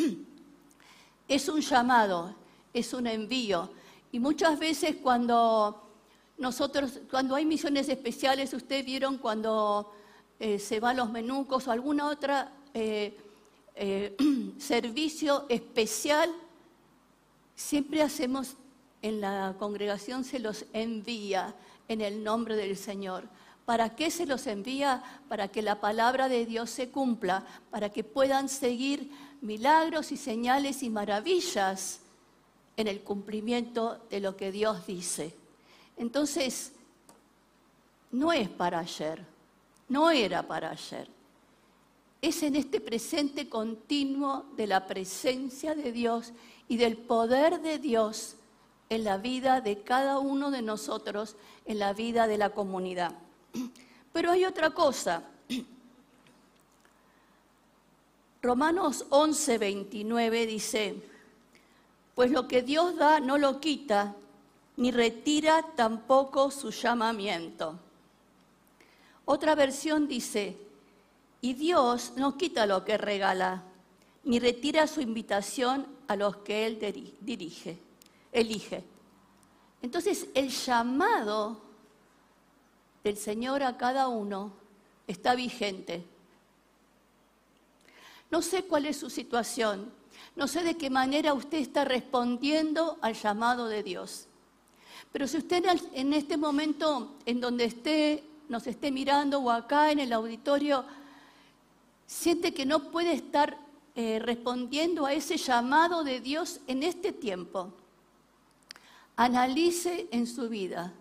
Es 1.25 1.47
un 1.47 1.61
llamado, 1.61 2.35
es 2.73 2.93
un 2.93 3.07
envío. 3.07 3.69
Y 4.11 4.19
muchas 4.19 4.59
veces 4.59 4.97
cuando 5.01 5.89
nosotros, 6.37 6.99
cuando 7.09 7.35
hay 7.35 7.45
misiones 7.45 7.87
especiales, 7.87 8.53
ustedes 8.53 8.85
vieron 8.85 9.17
cuando 9.17 9.93
eh, 10.39 10.59
se 10.59 10.81
van 10.81 10.97
los 10.97 11.09
menucos 11.09 11.67
o 11.67 11.71
alguna 11.71 12.07
otra 12.07 12.51
eh, 12.73 13.17
eh, 13.75 14.15
servicio 14.57 15.45
especial, 15.47 16.29
Siempre 17.55 18.01
hacemos 18.01 18.55
en 19.01 19.21
la 19.21 19.55
congregación, 19.59 20.23
se 20.23 20.39
los 20.39 20.65
envía 20.73 21.55
en 21.87 22.01
el 22.01 22.23
nombre 22.23 22.55
del 22.55 22.77
Señor. 22.77 23.27
¿Para 23.65 23.95
qué 23.95 24.11
se 24.11 24.25
los 24.25 24.47
envía? 24.47 25.03
Para 25.29 25.47
que 25.47 25.61
la 25.61 25.79
palabra 25.79 26.29
de 26.29 26.45
Dios 26.45 26.69
se 26.69 26.89
cumpla, 26.89 27.45
para 27.69 27.89
que 27.89 28.03
puedan 28.03 28.49
seguir 28.49 29.11
milagros 29.41 30.11
y 30.11 30.17
señales 30.17 30.83
y 30.83 30.89
maravillas 30.89 31.99
en 32.75 32.87
el 32.87 33.01
cumplimiento 33.01 34.05
de 34.09 34.19
lo 34.19 34.35
que 34.35 34.51
Dios 34.51 34.85
dice. 34.87 35.35
Entonces, 35.97 36.71
no 38.11 38.31
es 38.31 38.49
para 38.49 38.79
ayer, 38.79 39.25
no 39.89 40.09
era 40.09 40.43
para 40.43 40.71
ayer. 40.71 41.07
Es 42.21 42.41
en 42.41 42.55
este 42.55 42.79
presente 42.79 43.49
continuo 43.49 44.45
de 44.55 44.67
la 44.67 44.87
presencia 44.87 45.75
de 45.75 45.91
Dios 45.91 46.31
y 46.67 46.77
del 46.77 46.97
poder 46.97 47.61
de 47.61 47.79
Dios 47.79 48.35
en 48.89 49.03
la 49.03 49.17
vida 49.17 49.61
de 49.61 49.81
cada 49.81 50.19
uno 50.19 50.51
de 50.51 50.61
nosotros, 50.61 51.35
en 51.65 51.79
la 51.79 51.93
vida 51.93 52.27
de 52.27 52.37
la 52.37 52.51
comunidad. 52.51 53.13
Pero 54.13 54.31
hay 54.31 54.45
otra 54.45 54.71
cosa. 54.71 55.23
Romanos 58.41 59.05
11, 59.09 59.57
29 59.57 60.45
dice, 60.45 61.01
pues 62.15 62.31
lo 62.31 62.47
que 62.47 62.61
Dios 62.61 62.95
da 62.95 63.19
no 63.19 63.37
lo 63.37 63.59
quita, 63.59 64.15
ni 64.77 64.91
retira 64.91 65.65
tampoco 65.75 66.51
su 66.51 66.71
llamamiento. 66.71 67.79
Otra 69.25 69.55
versión 69.55 70.07
dice, 70.07 70.57
y 71.41 71.53
Dios 71.53 72.13
no 72.17 72.37
quita 72.37 72.65
lo 72.65 72.83
que 72.83 72.97
regala, 72.97 73.63
ni 74.23 74.39
retira 74.39 74.87
su 74.87 75.01
invitación 75.01 75.85
a 76.07 76.15
los 76.15 76.37
que 76.37 76.65
Él 76.65 76.79
dirige, 77.19 77.77
elige. 78.31 78.83
Entonces 79.81 80.27
el 80.33 80.49
llamado 80.49 81.61
del 83.03 83.17
Señor 83.17 83.63
a 83.63 83.77
cada 83.77 84.07
uno 84.07 84.53
está 85.07 85.35
vigente. 85.35 86.05
No 88.31 88.41
sé 88.41 88.63
cuál 88.63 88.85
es 88.85 88.97
su 88.97 89.09
situación, 89.09 89.91
no 90.35 90.47
sé 90.47 90.63
de 90.63 90.77
qué 90.77 90.89
manera 90.89 91.33
usted 91.33 91.59
está 91.59 91.85
respondiendo 91.85 92.97
al 93.01 93.13
llamado 93.13 93.67
de 93.67 93.83
Dios. 93.83 94.27
Pero 95.11 95.27
si 95.27 95.37
usted 95.37 95.63
en 95.93 96.13
este 96.13 96.37
momento 96.37 97.15
en 97.25 97.39
donde 97.39 97.65
esté, 97.65 98.23
nos 98.49 98.65
esté 98.65 98.89
mirando 98.89 99.39
o 99.39 99.51
acá 99.51 99.91
en 99.91 99.99
el 99.99 100.11
auditorio, 100.11 100.85
siente 102.07 102.53
que 102.53 102.65
no 102.65 102.91
puede 102.91 103.13
estar 103.13 103.57
eh, 103.95 104.19
respondiendo 104.19 105.05
a 105.05 105.13
ese 105.13 105.37
llamado 105.37 106.03
de 106.03 106.19
Dios 106.19 106.59
en 106.67 106.83
este 106.83 107.11
tiempo. 107.11 107.73
Analice 109.15 110.07
en 110.11 110.25
su 110.25 110.49
vida 110.49 110.93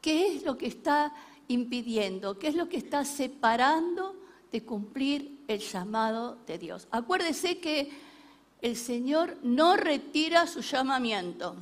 qué 0.00 0.36
es 0.36 0.42
lo 0.42 0.58
que 0.58 0.66
está 0.66 1.12
impidiendo? 1.48 2.38
¿Qué 2.38 2.48
es 2.48 2.54
lo 2.54 2.68
que 2.68 2.76
está 2.76 3.04
separando 3.04 4.16
de 4.50 4.62
cumplir 4.64 5.44
el 5.48 5.60
llamado 5.60 6.38
de 6.46 6.58
Dios? 6.58 6.88
Acuérdese 6.90 7.58
que 7.58 7.90
el 8.60 8.76
Señor 8.76 9.36
no 9.42 9.76
retira 9.76 10.46
su 10.46 10.60
llamamiento. 10.60 11.56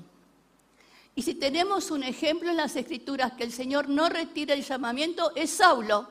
Y 1.15 1.23
si 1.23 1.35
tenemos 1.35 1.91
un 1.91 2.03
ejemplo 2.03 2.51
en 2.51 2.57
las 2.57 2.77
Escrituras 2.77 3.33
que 3.33 3.45
el 3.45 3.53
Señor 3.53 3.89
no 3.89 4.09
retira 4.09 4.55
el 4.55 4.63
llamamiento, 4.63 5.33
es 5.35 5.51
Saulo. 5.51 6.09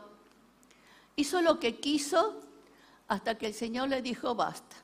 Hizo 1.15 1.41
lo 1.41 1.59
que 1.59 1.79
quiso 1.79 2.41
hasta 3.09 3.37
que 3.37 3.47
el 3.47 3.53
Señor 3.53 3.89
le 3.89 4.01
dijo, 4.01 4.35
basta. 4.35 4.77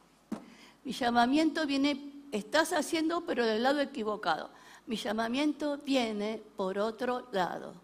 Mi 0.83 0.91
llamamiento 0.91 1.65
viene, 1.65 2.25
estás 2.31 2.73
haciendo, 2.73 3.21
pero 3.21 3.45
del 3.45 3.63
lado 3.63 3.79
equivocado. 3.79 4.49
Mi 4.87 4.97
llamamiento 4.97 5.77
viene 5.77 6.41
por 6.57 6.77
otro 6.79 7.27
lado. 7.31 7.75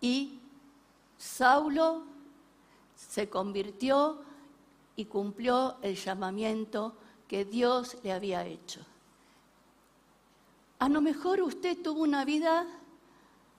Y 0.00 0.40
Saulo 1.16 2.02
se 2.96 3.28
convirtió 3.28 4.20
y 4.96 5.04
cumplió 5.04 5.76
el 5.80 5.94
llamamiento 5.94 6.96
que 7.28 7.44
Dios 7.44 7.96
le 8.02 8.12
había 8.12 8.44
hecho. 8.44 8.80
A 10.80 10.88
lo 10.88 11.00
mejor 11.00 11.40
usted 11.40 11.80
tuvo 11.82 12.02
una 12.02 12.24
vida, 12.24 12.66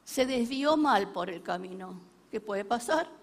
se 0.03 0.25
desvió 0.25 0.75
mal 0.75 1.11
por 1.13 1.29
el 1.29 1.41
camino. 1.41 1.99
¿Qué 2.29 2.41
puede 2.41 2.65
pasar? 2.65 3.16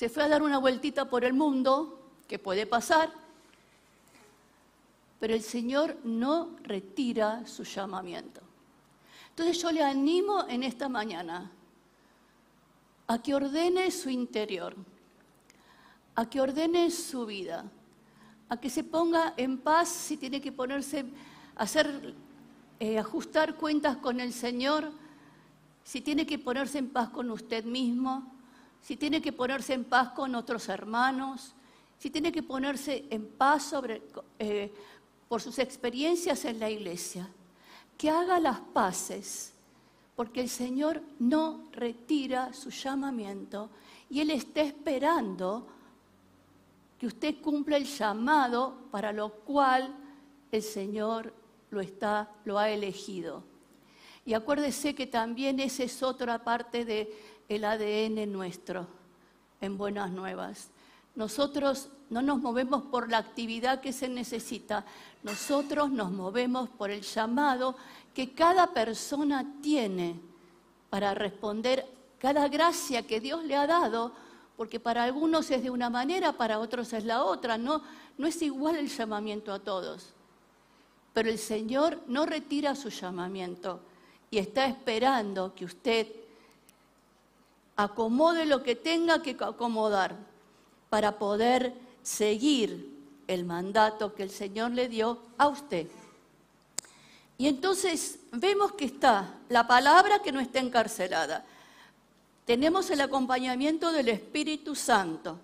Se 0.00 0.08
fue 0.08 0.22
a 0.22 0.28
dar 0.28 0.42
una 0.42 0.56
vueltita 0.56 1.10
por 1.10 1.26
el 1.26 1.34
mundo, 1.34 2.00
¿qué 2.26 2.38
puede 2.38 2.64
pasar? 2.64 3.12
Pero 5.18 5.34
el 5.34 5.42
Señor 5.42 5.98
no 6.04 6.56
retira 6.62 7.46
su 7.46 7.64
llamamiento. 7.64 8.40
Entonces 9.28 9.60
yo 9.60 9.70
le 9.70 9.82
animo 9.82 10.46
en 10.48 10.62
esta 10.62 10.88
mañana 10.88 11.52
a 13.08 13.20
que 13.20 13.34
ordene 13.34 13.90
su 13.90 14.08
interior, 14.08 14.74
a 16.14 16.30
que 16.30 16.40
ordene 16.40 16.90
su 16.90 17.26
vida, 17.26 17.70
a 18.48 18.58
que 18.58 18.70
se 18.70 18.82
ponga 18.82 19.34
en 19.36 19.58
paz 19.58 19.90
si 19.90 20.16
tiene 20.16 20.40
que 20.40 20.50
ponerse 20.50 21.04
hacer, 21.56 22.14
eh, 22.78 22.98
ajustar 22.98 23.56
cuentas 23.56 23.98
con 23.98 24.18
el 24.18 24.32
Señor, 24.32 24.92
si 25.84 26.00
tiene 26.00 26.24
que 26.24 26.38
ponerse 26.38 26.78
en 26.78 26.88
paz 26.88 27.10
con 27.10 27.30
usted 27.30 27.66
mismo, 27.66 28.39
si 28.80 28.96
tiene 28.96 29.20
que 29.20 29.32
ponerse 29.32 29.74
en 29.74 29.84
paz 29.84 30.10
con 30.10 30.34
otros 30.34 30.68
hermanos, 30.68 31.54
si 31.98 32.10
tiene 32.10 32.32
que 32.32 32.42
ponerse 32.42 33.04
en 33.10 33.26
paz 33.26 33.64
sobre, 33.64 34.02
eh, 34.38 34.72
por 35.28 35.40
sus 35.42 35.58
experiencias 35.58 36.44
en 36.44 36.58
la 36.58 36.70
iglesia, 36.70 37.28
que 37.98 38.08
haga 38.08 38.40
las 38.40 38.60
paces, 38.60 39.52
porque 40.16 40.40
el 40.40 40.48
Señor 40.48 41.02
no 41.18 41.68
retira 41.72 42.52
su 42.52 42.70
llamamiento 42.70 43.70
y 44.08 44.20
Él 44.20 44.30
está 44.30 44.62
esperando 44.62 45.66
que 46.98 47.06
usted 47.06 47.40
cumpla 47.40 47.76
el 47.76 47.84
llamado 47.84 48.88
para 48.90 49.12
lo 49.12 49.30
cual 49.30 49.94
el 50.50 50.62
Señor 50.62 51.32
lo, 51.70 51.80
está, 51.80 52.30
lo 52.44 52.58
ha 52.58 52.68
elegido. 52.70 53.42
Y 54.26 54.34
acuérdese 54.34 54.94
que 54.94 55.06
también 55.06 55.60
esa 55.60 55.84
es 55.84 56.02
otra 56.02 56.44
parte 56.44 56.84
del 56.84 57.08
el 57.50 57.64
ADN 57.64 58.32
nuestro 58.32 58.86
en 59.60 59.76
Buenas 59.76 60.12
Nuevas. 60.12 60.68
Nosotros 61.16 61.88
no 62.08 62.22
nos 62.22 62.40
movemos 62.40 62.84
por 62.84 63.10
la 63.10 63.18
actividad 63.18 63.80
que 63.80 63.92
se 63.92 64.08
necesita, 64.08 64.86
nosotros 65.24 65.90
nos 65.90 66.12
movemos 66.12 66.68
por 66.68 66.90
el 66.90 67.02
llamado 67.02 67.74
que 68.14 68.34
cada 68.34 68.68
persona 68.68 69.44
tiene 69.60 70.20
para 70.90 71.12
responder 71.12 71.84
cada 72.20 72.46
gracia 72.46 73.04
que 73.04 73.18
Dios 73.18 73.42
le 73.44 73.56
ha 73.56 73.66
dado, 73.66 74.12
porque 74.56 74.78
para 74.78 75.02
algunos 75.02 75.50
es 75.50 75.64
de 75.64 75.70
una 75.70 75.90
manera, 75.90 76.32
para 76.32 76.60
otros 76.60 76.92
es 76.92 77.04
la 77.04 77.24
otra, 77.24 77.58
no, 77.58 77.82
no 78.16 78.28
es 78.28 78.40
igual 78.42 78.76
el 78.76 78.88
llamamiento 78.88 79.52
a 79.52 79.58
todos. 79.58 80.10
Pero 81.12 81.28
el 81.28 81.38
Señor 81.38 82.00
no 82.06 82.26
retira 82.26 82.76
su 82.76 82.90
llamamiento 82.90 83.80
y 84.30 84.38
está 84.38 84.66
esperando 84.66 85.52
que 85.52 85.64
usted 85.64 86.06
acomode 87.82 88.46
lo 88.46 88.62
que 88.62 88.76
tenga 88.76 89.22
que 89.22 89.36
acomodar 89.40 90.16
para 90.88 91.18
poder 91.18 91.74
seguir 92.02 92.90
el 93.26 93.44
mandato 93.44 94.14
que 94.14 94.22
el 94.24 94.30
Señor 94.30 94.72
le 94.72 94.88
dio 94.88 95.18
a 95.38 95.48
usted. 95.48 95.86
Y 97.38 97.46
entonces 97.46 98.18
vemos 98.32 98.72
que 98.72 98.84
está 98.84 99.38
la 99.48 99.66
palabra 99.66 100.20
que 100.20 100.32
no 100.32 100.40
está 100.40 100.58
encarcelada. 100.58 101.44
Tenemos 102.44 102.90
el 102.90 103.00
acompañamiento 103.00 103.92
del 103.92 104.08
Espíritu 104.08 104.74
Santo. 104.74 105.38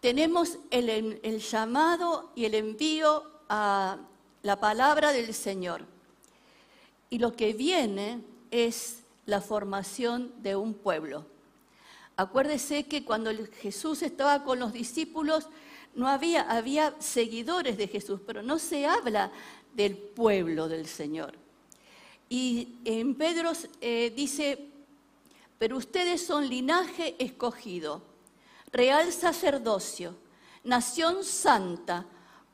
Tenemos 0.00 0.58
el, 0.70 1.18
el 1.22 1.38
llamado 1.40 2.30
y 2.34 2.44
el 2.44 2.54
envío 2.54 3.24
a 3.48 3.96
la 4.42 4.60
palabra 4.60 5.12
del 5.12 5.32
Señor. 5.32 5.86
Y 7.08 7.18
lo 7.18 7.34
que 7.34 7.54
viene 7.54 8.20
es 8.50 9.03
la 9.26 9.40
formación 9.40 10.32
de 10.42 10.56
un 10.56 10.74
pueblo. 10.74 11.26
Acuérdese 12.16 12.84
que 12.84 13.04
cuando 13.04 13.30
Jesús 13.60 14.02
estaba 14.02 14.44
con 14.44 14.60
los 14.60 14.72
discípulos, 14.72 15.48
no 15.94 16.08
había, 16.08 16.42
había 16.42 16.94
seguidores 17.00 17.76
de 17.76 17.88
Jesús, 17.88 18.20
pero 18.26 18.42
no 18.42 18.58
se 18.58 18.86
habla 18.86 19.32
del 19.74 19.96
pueblo 19.96 20.68
del 20.68 20.86
Señor. 20.86 21.34
Y 22.28 22.76
en 22.84 23.14
Pedro 23.14 23.52
eh, 23.80 24.12
dice, 24.14 24.68
pero 25.58 25.76
ustedes 25.76 26.24
son 26.24 26.48
linaje 26.48 27.14
escogido, 27.18 28.02
real 28.72 29.12
sacerdocio, 29.12 30.16
nación 30.64 31.24
santa, 31.24 32.06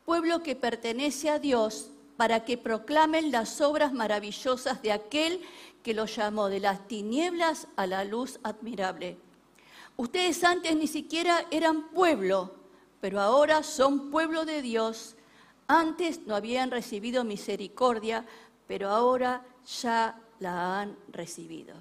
pueblo 0.04 0.42
que 0.42 0.56
pertenece 0.56 1.30
a 1.30 1.38
Dios, 1.38 1.90
para 2.20 2.44
que 2.44 2.58
proclamen 2.58 3.30
las 3.32 3.62
obras 3.62 3.94
maravillosas 3.94 4.82
de 4.82 4.92
aquel 4.92 5.40
que 5.82 5.94
los 5.94 6.14
llamó 6.14 6.50
de 6.50 6.60
las 6.60 6.86
tinieblas 6.86 7.66
a 7.76 7.86
la 7.86 8.04
luz 8.04 8.38
admirable. 8.42 9.16
Ustedes 9.96 10.44
antes 10.44 10.76
ni 10.76 10.86
siquiera 10.86 11.46
eran 11.50 11.88
pueblo, 11.88 12.54
pero 13.00 13.22
ahora 13.22 13.62
son 13.62 14.10
pueblo 14.10 14.44
de 14.44 14.60
Dios. 14.60 15.16
Antes 15.66 16.26
no 16.26 16.36
habían 16.36 16.70
recibido 16.70 17.24
misericordia, 17.24 18.26
pero 18.66 18.90
ahora 18.90 19.42
ya 19.80 20.20
la 20.40 20.78
han 20.78 20.98
recibido. 21.08 21.74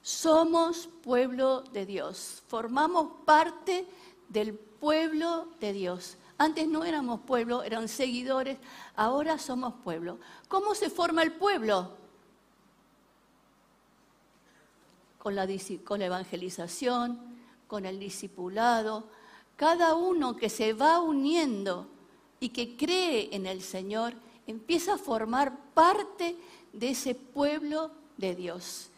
Somos 0.00 0.88
pueblo 1.02 1.60
de 1.60 1.84
Dios, 1.84 2.42
formamos 2.48 3.24
parte 3.26 3.86
del 4.30 4.54
pueblo 4.54 5.48
de 5.60 5.74
Dios. 5.74 6.16
Antes 6.40 6.66
no 6.66 6.84
éramos 6.84 7.20
pueblo, 7.20 7.62
eran 7.62 7.86
seguidores, 7.86 8.56
ahora 8.96 9.38
somos 9.38 9.74
pueblo. 9.84 10.18
¿Cómo 10.48 10.74
se 10.74 10.88
forma 10.88 11.22
el 11.22 11.32
pueblo? 11.32 11.98
Con 15.18 15.34
la, 15.34 15.46
con 15.84 16.00
la 16.00 16.06
evangelización, 16.06 17.20
con 17.66 17.84
el 17.84 18.00
discipulado. 18.00 19.04
Cada 19.54 19.94
uno 19.94 20.34
que 20.34 20.48
se 20.48 20.72
va 20.72 21.02
uniendo 21.02 21.88
y 22.40 22.48
que 22.48 22.74
cree 22.74 23.28
en 23.36 23.44
el 23.44 23.60
Señor 23.60 24.14
empieza 24.46 24.94
a 24.94 24.98
formar 24.98 25.54
parte 25.74 26.38
de 26.72 26.88
ese 26.88 27.14
pueblo 27.14 27.90
de 28.16 28.34
Dios. 28.34 28.88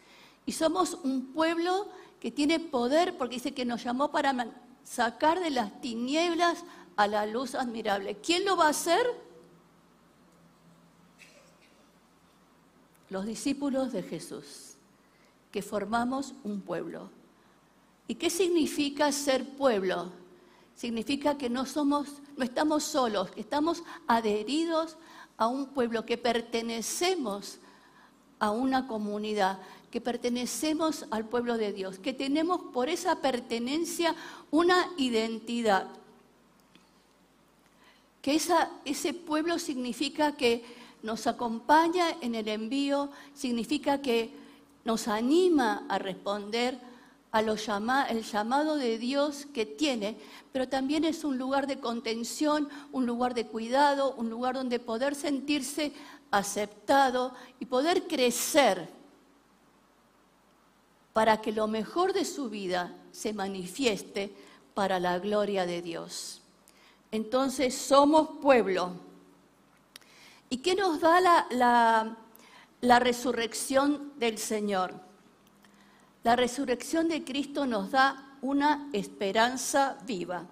Y 0.45 0.53
somos 0.53 0.93
un 0.93 1.33
pueblo 1.33 1.89
que 2.21 2.31
tiene 2.31 2.61
poder 2.61 3.17
porque 3.17 3.35
dice 3.35 3.53
que 3.53 3.65
nos 3.65 3.83
llamó 3.83 4.11
para 4.11 4.47
sacar 4.85 5.41
de 5.41 5.49
las 5.49 5.81
tinieblas 5.81 6.63
a 6.95 7.07
la 7.07 7.25
luz 7.25 7.55
admirable. 7.55 8.17
¿Quién 8.17 8.45
lo 8.45 8.55
va 8.55 8.67
a 8.67 8.69
hacer? 8.69 9.05
Los 13.09 13.25
discípulos 13.25 13.91
de 13.91 14.03
Jesús, 14.03 14.75
que 15.51 15.61
formamos 15.61 16.33
un 16.43 16.61
pueblo. 16.61 17.09
¿Y 18.07 18.15
qué 18.15 18.29
significa 18.29 19.11
ser 19.11 19.55
pueblo? 19.55 20.11
Significa 20.75 21.37
que 21.37 21.49
no 21.49 21.65
somos, 21.65 22.21
no 22.35 22.43
estamos 22.43 22.83
solos, 22.83 23.31
que 23.31 23.41
estamos 23.41 23.83
adheridos 24.07 24.97
a 25.37 25.47
un 25.47 25.67
pueblo, 25.67 26.05
que 26.05 26.17
pertenecemos 26.17 27.59
a 28.39 28.51
una 28.51 28.87
comunidad, 28.87 29.59
que 29.91 30.01
pertenecemos 30.01 31.05
al 31.11 31.25
pueblo 31.29 31.57
de 31.57 31.71
Dios, 31.71 31.99
que 31.99 32.13
tenemos 32.13 32.61
por 32.73 32.89
esa 32.89 33.21
pertenencia 33.21 34.15
una 34.49 34.89
identidad 34.97 35.87
que 38.23 38.39
ese 38.85 39.13
pueblo 39.13 39.59
significa 39.59 40.37
que 40.37 40.63
nos 41.01 41.27
acompaña 41.27 42.07
en 42.21 42.35
el 42.35 42.47
envío, 42.47 43.09
significa 43.33 44.01
que 44.01 44.31
nos 44.85 45.09
anima 45.09 45.85
a 45.89 45.99
responder 45.99 46.79
a 47.33 47.41
lo 47.41 47.55
llama, 47.55 48.05
el 48.05 48.23
llamado 48.23 48.77
de 48.77 48.97
Dios 48.97 49.45
que 49.53 49.65
tiene, 49.65 50.15
pero 50.53 50.69
también 50.69 51.03
es 51.03 51.25
un 51.25 51.37
lugar 51.37 51.67
de 51.67 51.81
contención, 51.81 52.69
un 52.93 53.05
lugar 53.05 53.33
de 53.33 53.45
cuidado, 53.45 54.13
un 54.13 54.29
lugar 54.29 54.55
donde 54.55 54.79
poder 54.79 55.15
sentirse 55.15 55.91
aceptado 56.31 57.33
y 57.59 57.65
poder 57.65 58.07
crecer 58.07 58.87
para 61.11 61.41
que 61.41 61.51
lo 61.51 61.67
mejor 61.67 62.13
de 62.13 62.23
su 62.23 62.49
vida 62.49 62.95
se 63.11 63.33
manifieste 63.33 64.33
para 64.73 64.97
la 65.01 65.19
gloria 65.19 65.65
de 65.65 65.81
Dios. 65.81 66.42
Entonces 67.13 67.75
somos 67.75 68.39
pueblo. 68.41 68.91
¿Y 70.49 70.57
qué 70.57 70.73
nos 70.73 70.99
da 70.99 71.21
la, 72.81 72.99
resurrección 72.99 74.13
del 74.17 74.39
Señor? 74.39 74.95
La 76.23 76.35
resurrección 76.35 77.07
de 77.07 77.23
Cristo 77.23 77.67
nos 77.67 77.91
da 77.91 78.35
una 78.41 78.89
esperanza 78.93 79.95
viva. 80.07 80.47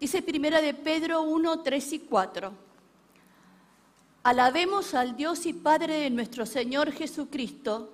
Dice 0.00 0.22
primera 0.22 0.60
de 0.60 0.74
Pedro 0.74 1.22
1, 1.22 1.60
3 1.60 1.92
y 1.92 1.98
4. 2.00 2.52
Alabemos 4.24 4.94
al 4.94 5.14
Dios 5.14 5.46
y 5.46 5.52
Padre 5.52 6.00
de 6.00 6.10
nuestro 6.10 6.46
Señor 6.46 6.90
Jesucristo, 6.90 7.92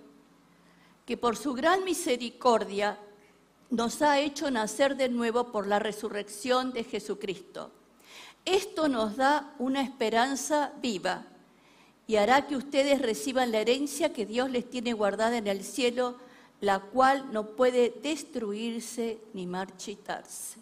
que 1.05 1.19
por 1.19 1.37
su 1.37 1.53
gran 1.53 1.85
misericordia 1.85 2.99
nos 3.71 4.03
ha 4.03 4.21
hecho 4.21 4.51
nacer 4.51 4.97
de 4.97 5.09
nuevo 5.09 5.51
por 5.53 5.67
la 5.67 5.79
resurrección 5.79 6.73
de 6.73 6.85
Jesucristo. 6.85 7.71
Esto 8.45 8.89
nos 8.89 9.17
da 9.17 9.55
una 9.59 9.83
esperanza 9.83 10.73
viva 10.81 11.25
y 12.07 12.17
hará 12.17 12.47
que 12.47 12.57
ustedes 12.57 13.03
reciban 13.03 13.51
la 13.51 13.59
herencia 13.59 14.13
que 14.13 14.27
Dios 14.27 14.51
les 14.51 14.71
tiene 14.71 14.93
guardada 14.93 15.37
en 15.37 15.49
el 15.49 15.65
cielo 15.65 16.17
la 16.61 16.81
cual 16.81 17.33
no 17.33 17.47
puede 17.51 17.91
destruirse 18.03 19.19
ni 19.35 19.47
marchitarse. 19.47 20.61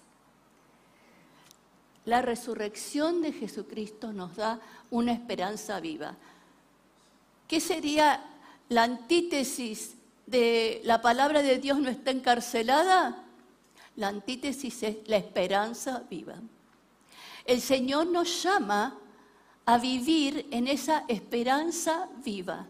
La 2.05 2.21
resurrección 2.21 3.23
de 3.23 3.33
Jesucristo 3.33 4.13
nos 4.13 4.37
da 4.37 4.61
una 4.91 5.13
esperanza 5.13 5.81
viva. 5.81 6.17
¿Qué 7.49 7.61
sería 7.61 8.23
la 8.69 8.83
antítesis 8.83 9.95
de 10.27 10.81
la 10.85 11.01
palabra 11.01 11.43
de 11.43 11.59
Dios 11.59 11.79
no 11.79 11.89
está 11.89 12.11
encarcelada? 12.11 13.25
La 13.97 14.09
antítesis 14.09 14.83
es 14.83 14.97
la 15.07 15.17
esperanza 15.17 16.03
viva. 16.11 16.35
El 17.45 17.61
Señor 17.61 18.07
nos 18.07 18.43
llama 18.43 18.99
a 19.67 19.79
vivir 19.79 20.47
en 20.51 20.69
esa 20.69 21.05
esperanza 21.09 22.09
viva 22.25 22.67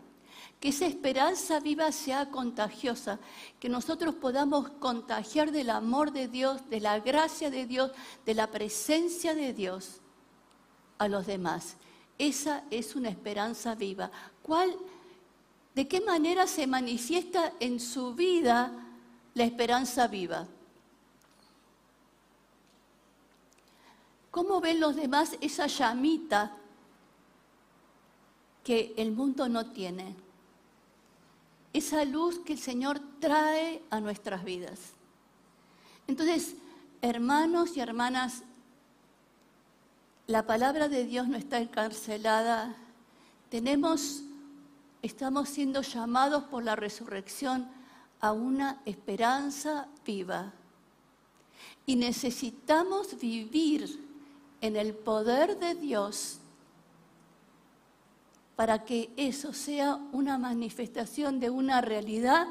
que 0.65 0.71
esa 0.71 0.87
esperanza 0.87 1.61
viva 1.61 1.93
sea 1.93 2.31
contagiosa, 2.31 3.19
que 3.61 3.69
nosotros 3.69 4.15
podamos 4.15 4.71
contagiar 4.79 5.53
del 5.53 5.69
amor 5.69 6.11
de 6.11 6.27
Dios, 6.27 6.71
de 6.71 6.81
la 6.81 7.01
gracia 7.01 7.51
de 7.51 7.67
Dios, 7.67 7.91
de 8.25 8.33
la 8.33 8.47
presencia 8.47 9.35
de 9.35 9.53
Dios 9.53 10.01
a 10.97 11.07
los 11.07 11.27
demás. 11.27 11.77
Esa 12.17 12.65
es 12.71 12.97
una 12.97 13.11
esperanza 13.11 13.75
viva. 13.75 14.11
¿Cuál, 14.41 14.75
¿De 15.75 15.89
qué 15.89 16.01
manera 16.01 16.47
se 16.47 16.67
manifiesta 16.67 17.53
en 17.61 17.81
su 17.81 18.15
vida 18.15 18.73
la 19.35 19.45
esperanza 19.45 20.07
viva? 20.07 20.47
¿Cómo 24.31 24.61
ven 24.61 24.81
los 24.81 24.97
demás 24.97 25.37
esa 25.41 25.67
llamita 25.67 26.57
que 28.63 28.95
el 28.97 29.13
mundo 29.13 29.49
no 29.49 29.67
tiene? 29.71 30.25
esa 31.75 32.05
luz 32.05 32.39
que 32.39 32.55
el 32.55 32.59
Señor 32.59 33.01
trae 33.19 33.83
a 33.91 34.01
nuestras 34.01 34.45
vidas. 34.45 34.79
Entonces, 36.07 36.55
hermanos 37.03 37.77
y 37.77 37.81
hermanas, 37.81 38.45
la 40.29 40.47
palabra 40.47 40.89
de 40.89 41.05
Dios 41.05 41.27
no 41.27 41.37
está 41.37 41.59
encarcelada. 41.59 42.77
Tenemos, 43.51 44.23
estamos 45.05 45.51
siendo 45.51 45.83
llamados 45.83 46.45
por 46.45 46.65
la 46.65 46.77
resurrección 46.77 47.69
a 48.21 48.33
una 48.33 48.81
esperanza 48.87 49.87
viva. 50.03 50.55
Y 51.85 51.97
necesitamos 51.97 53.21
vivir 53.21 54.03
en 54.63 54.77
el 54.77 54.95
poder 54.95 55.59
de 55.59 55.75
Dios 55.75 56.39
para 58.57 58.87
que 58.87 59.11
eso 59.19 59.53
sea 59.53 59.97
una 60.13 60.39
manifestación 60.39 61.39
de 61.39 61.51
una 61.51 61.83
realidad 61.83 62.47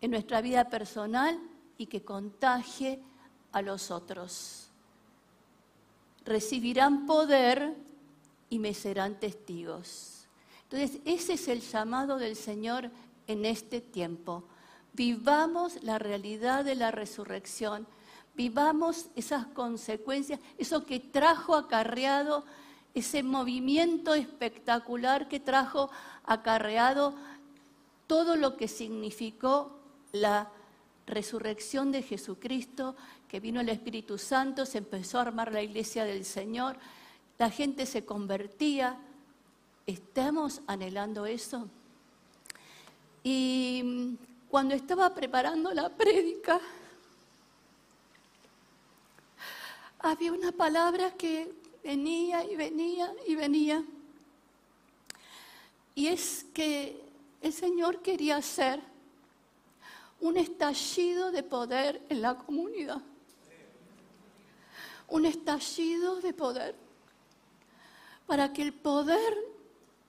en 0.00 0.12
nuestra 0.12 0.40
vida 0.42 0.68
personal 0.68 1.40
y 1.76 1.86
que 1.86 2.02
contagie 2.02 3.00
a 3.50 3.62
los 3.62 3.90
otros. 3.90 4.68
Recibirán 6.24 7.06
poder 7.06 7.74
y 8.48 8.60
me 8.60 8.74
serán 8.74 9.18
testigos. 9.18 10.19
Entonces, 10.70 11.00
ese 11.04 11.32
es 11.32 11.48
el 11.48 11.60
llamado 11.60 12.16
del 12.18 12.36
Señor 12.36 12.90
en 13.26 13.44
este 13.44 13.80
tiempo. 13.80 14.44
Vivamos 14.92 15.82
la 15.82 15.98
realidad 15.98 16.64
de 16.64 16.76
la 16.76 16.92
resurrección, 16.92 17.86
vivamos 18.36 19.06
esas 19.16 19.46
consecuencias, 19.46 20.38
eso 20.58 20.86
que 20.86 21.00
trajo 21.00 21.56
acarreado 21.56 22.44
ese 22.94 23.22
movimiento 23.22 24.14
espectacular 24.14 25.28
que 25.28 25.40
trajo 25.40 25.90
acarreado 26.24 27.14
todo 28.06 28.36
lo 28.36 28.56
que 28.56 28.68
significó 28.68 29.78
la 30.12 30.50
resurrección 31.06 31.92
de 31.92 32.02
Jesucristo, 32.02 32.96
que 33.28 33.40
vino 33.40 33.60
el 33.60 33.68
Espíritu 33.68 34.18
Santo, 34.18 34.66
se 34.66 34.78
empezó 34.78 35.18
a 35.18 35.22
armar 35.22 35.52
la 35.52 35.62
iglesia 35.62 36.04
del 36.04 36.24
Señor, 36.24 36.76
la 37.38 37.50
gente 37.50 37.86
se 37.86 38.04
convertía. 38.04 38.98
¿Estamos 39.86 40.60
anhelando 40.66 41.26
eso? 41.26 41.68
Y 43.22 44.16
cuando 44.48 44.74
estaba 44.74 45.12
preparando 45.14 45.72
la 45.72 45.88
prédica, 45.88 46.60
había 49.98 50.32
una 50.32 50.52
palabra 50.52 51.12
que 51.12 51.52
venía 51.82 52.44
y 52.44 52.56
venía 52.56 53.12
y 53.26 53.34
venía. 53.34 53.84
Y 55.94 56.06
es 56.08 56.46
que 56.54 57.02
el 57.42 57.52
Señor 57.52 58.00
quería 58.00 58.36
hacer 58.36 58.80
un 60.20 60.36
estallido 60.36 61.30
de 61.30 61.42
poder 61.42 62.02
en 62.08 62.22
la 62.22 62.36
comunidad. 62.36 63.00
Un 65.08 65.26
estallido 65.26 66.20
de 66.20 66.32
poder 66.32 66.74
para 68.26 68.52
que 68.52 68.62
el 68.62 68.72
poder 68.72 69.34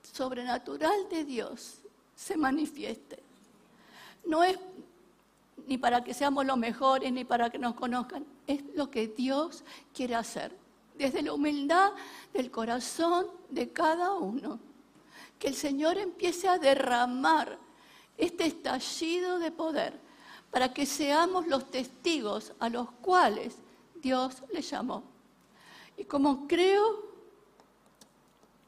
sobrenatural 0.04 1.10
de 1.10 1.26
Dios 1.26 1.80
se 2.16 2.38
manifieste. 2.38 3.22
No 4.26 4.44
es 4.44 4.58
ni 5.68 5.78
para 5.78 6.04
que 6.04 6.14
seamos 6.14 6.46
los 6.46 6.58
mejores, 6.58 7.12
ni 7.12 7.24
para 7.24 7.50
que 7.50 7.60
nos 7.60 7.76
conozcan, 7.76 8.26
es 8.48 8.64
lo 8.76 8.90
que 8.90 9.08
Dios 9.08 9.64
quiere 9.94 10.16
hacer 10.16 10.56
desde 10.98 11.22
la 11.22 11.34
humildad 11.34 11.92
del 12.34 12.52
corazón 12.52 13.28
de 13.50 13.72
cada 13.72 14.14
uno. 14.14 14.60
Que 15.40 15.48
el 15.48 15.56
Señor 15.56 15.98
empiece 15.98 16.48
a 16.48 16.60
derramar 16.60 17.58
este 18.18 18.46
estallido 18.46 19.40
de 19.40 19.52
poder 19.52 20.00
para 20.52 20.74
que 20.74 20.86
seamos 20.86 21.48
los 21.48 21.72
testigos 21.72 22.54
a 22.60 22.70
los 22.70 22.92
cuales 22.92 23.56
Dios 23.96 24.44
le 24.52 24.62
llamó. 24.62 25.04
Y 25.98 26.04
como 26.04 26.48
creo 26.48 27.11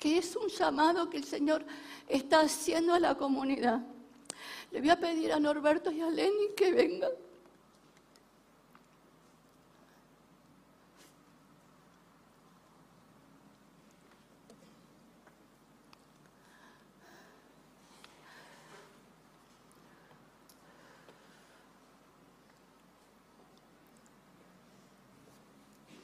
que 0.04 0.18
es 0.18 0.36
un 0.36 0.50
llamado 0.50 1.10
que 1.10 1.16
el 1.16 1.24
Señor 1.24 1.66
está 2.10 2.42
haciendo 2.42 2.94
a 2.94 3.00
la 3.00 3.16
comunidad, 3.16 3.80
le 4.70 4.82
voy 4.82 4.90
a 4.90 5.00
pedir 5.00 5.32
a 5.32 5.40
Norberto 5.40 5.94
y 5.94 6.02
a 6.02 6.10
Lenny 6.10 6.50
que 6.58 6.74
vengan. 6.74 7.12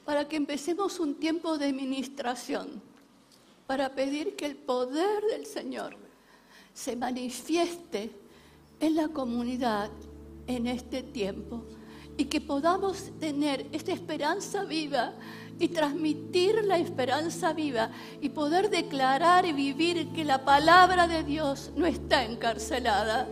para 0.06 0.26
que 0.26 0.34
empecemos 0.34 0.98
un 0.98 1.14
tiempo 1.20 1.56
de 1.56 1.72
ministración, 1.72 2.89
para 3.70 3.88
pedir 3.94 4.34
que 4.34 4.46
el 4.46 4.56
poder 4.56 5.22
del 5.30 5.46
Señor 5.46 5.96
se 6.74 6.96
manifieste 6.96 8.10
en 8.80 8.96
la 8.96 9.06
comunidad 9.06 9.90
en 10.48 10.66
este 10.66 11.04
tiempo 11.04 11.62
y 12.16 12.24
que 12.24 12.40
podamos 12.40 13.12
tener 13.20 13.68
esta 13.70 13.92
esperanza 13.92 14.64
viva 14.64 15.12
y 15.60 15.68
transmitir 15.68 16.64
la 16.64 16.78
esperanza 16.78 17.52
viva 17.52 17.92
y 18.20 18.30
poder 18.30 18.70
declarar 18.70 19.46
y 19.46 19.52
vivir 19.52 20.08
que 20.08 20.24
la 20.24 20.44
palabra 20.44 21.06
de 21.06 21.22
Dios 21.22 21.70
no 21.76 21.86
está 21.86 22.24
encarcelada. 22.24 23.28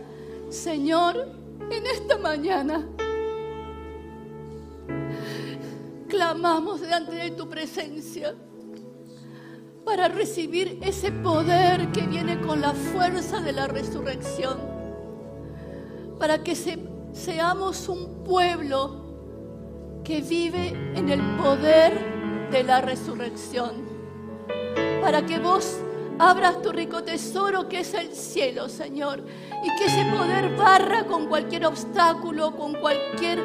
Señor, 0.49 1.35
en 1.69 1.85
esta 1.85 2.17
mañana 2.17 2.87
clamamos 6.07 6.79
delante 6.79 7.15
de 7.15 7.31
tu 7.31 7.49
presencia 7.49 8.33
para 9.89 10.07
recibir 10.07 10.77
ese 10.83 11.11
poder 11.11 11.91
que 11.91 12.01
viene 12.01 12.39
con 12.41 12.61
la 12.61 12.73
fuerza 12.73 13.39
de 13.39 13.51
la 13.53 13.65
resurrección, 13.65 14.59
para 16.19 16.43
que 16.43 16.55
seamos 17.11 17.89
un 17.89 18.23
pueblo 18.23 20.01
que 20.03 20.21
vive 20.21 20.67
en 20.93 21.09
el 21.09 21.19
poder 21.37 22.49
de 22.51 22.63
la 22.63 22.81
resurrección, 22.81 23.77
para 25.01 25.25
que 25.25 25.39
vos 25.39 25.79
abras 26.19 26.61
tu 26.61 26.71
rico 26.71 27.03
tesoro 27.03 27.67
que 27.67 27.79
es 27.79 27.95
el 27.95 28.13
cielo, 28.13 28.69
Señor, 28.69 29.23
y 29.63 29.75
que 29.75 29.85
ese 29.85 30.05
poder 30.15 30.55
barra 30.55 31.05
con 31.05 31.25
cualquier 31.25 31.65
obstáculo, 31.65 32.55
con 32.55 32.75
cualquier 32.75 33.39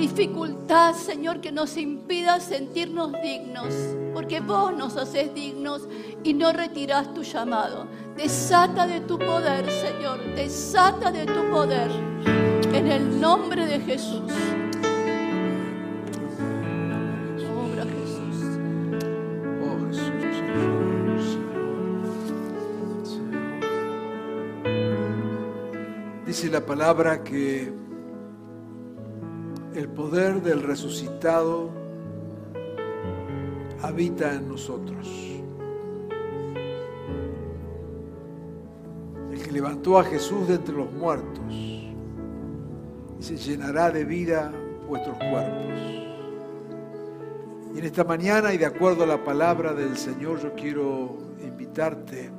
dificultad, 0.00 0.94
Señor, 0.94 1.40
que 1.42 1.52
nos 1.52 1.76
impida 1.76 2.40
sentirnos 2.40 3.12
dignos, 3.22 3.74
porque 4.14 4.40
vos 4.40 4.74
nos 4.74 4.96
haces 4.96 5.34
dignos 5.34 5.86
y 6.24 6.32
no 6.32 6.52
retirás 6.52 7.12
tu 7.12 7.22
llamado. 7.22 7.86
Desata 8.16 8.86
de 8.86 9.00
tu 9.00 9.18
poder, 9.18 9.70
Señor, 9.70 10.20
desata 10.34 11.12
de 11.12 11.26
tu 11.26 11.50
poder, 11.50 11.90
en 12.72 12.86
el 12.86 13.20
nombre 13.20 13.66
de 13.66 13.80
Jesús. 13.80 14.32
Obra 17.54 17.84
Jesús. 17.84 18.36
Oh 19.62 19.86
Jesús, 19.88 20.08
Dice 26.26 26.48
la 26.48 26.64
palabra 26.64 27.22
que 27.22 27.89
el 29.74 29.88
poder 29.88 30.42
del 30.42 30.62
resucitado 30.62 31.70
habita 33.82 34.34
en 34.34 34.48
nosotros. 34.48 35.08
El 39.30 39.42
que 39.42 39.52
levantó 39.52 39.98
a 39.98 40.04
Jesús 40.04 40.48
de 40.48 40.54
entre 40.54 40.74
los 40.74 40.92
muertos 40.92 41.44
y 41.50 41.94
se 43.20 43.36
llenará 43.36 43.90
de 43.90 44.04
vida 44.04 44.52
vuestros 44.88 45.16
cuerpos. 45.18 45.80
Y 47.72 47.78
en 47.78 47.84
esta 47.84 48.02
mañana 48.02 48.52
y 48.52 48.58
de 48.58 48.66
acuerdo 48.66 49.04
a 49.04 49.06
la 49.06 49.22
palabra 49.22 49.72
del 49.72 49.96
Señor 49.96 50.40
yo 50.42 50.52
quiero 50.54 51.16
invitarte 51.40 52.30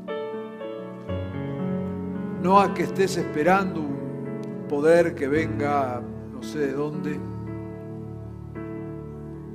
no 2.41 2.59
a 2.59 2.73
que 2.73 2.83
estés 2.83 3.17
esperando 3.17 3.79
un 3.79 4.65
poder 4.67 5.13
que 5.15 5.27
venga 5.27 6.01
no 6.41 6.47
sé 6.47 6.57
de 6.57 6.73
dónde, 6.73 7.19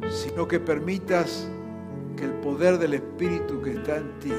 sino 0.08 0.46
que 0.46 0.60
permitas 0.60 1.48
que 2.16 2.24
el 2.24 2.32
poder 2.34 2.78
del 2.78 2.94
Espíritu 2.94 3.60
que 3.60 3.72
está 3.72 3.96
en 3.96 4.18
ti 4.20 4.32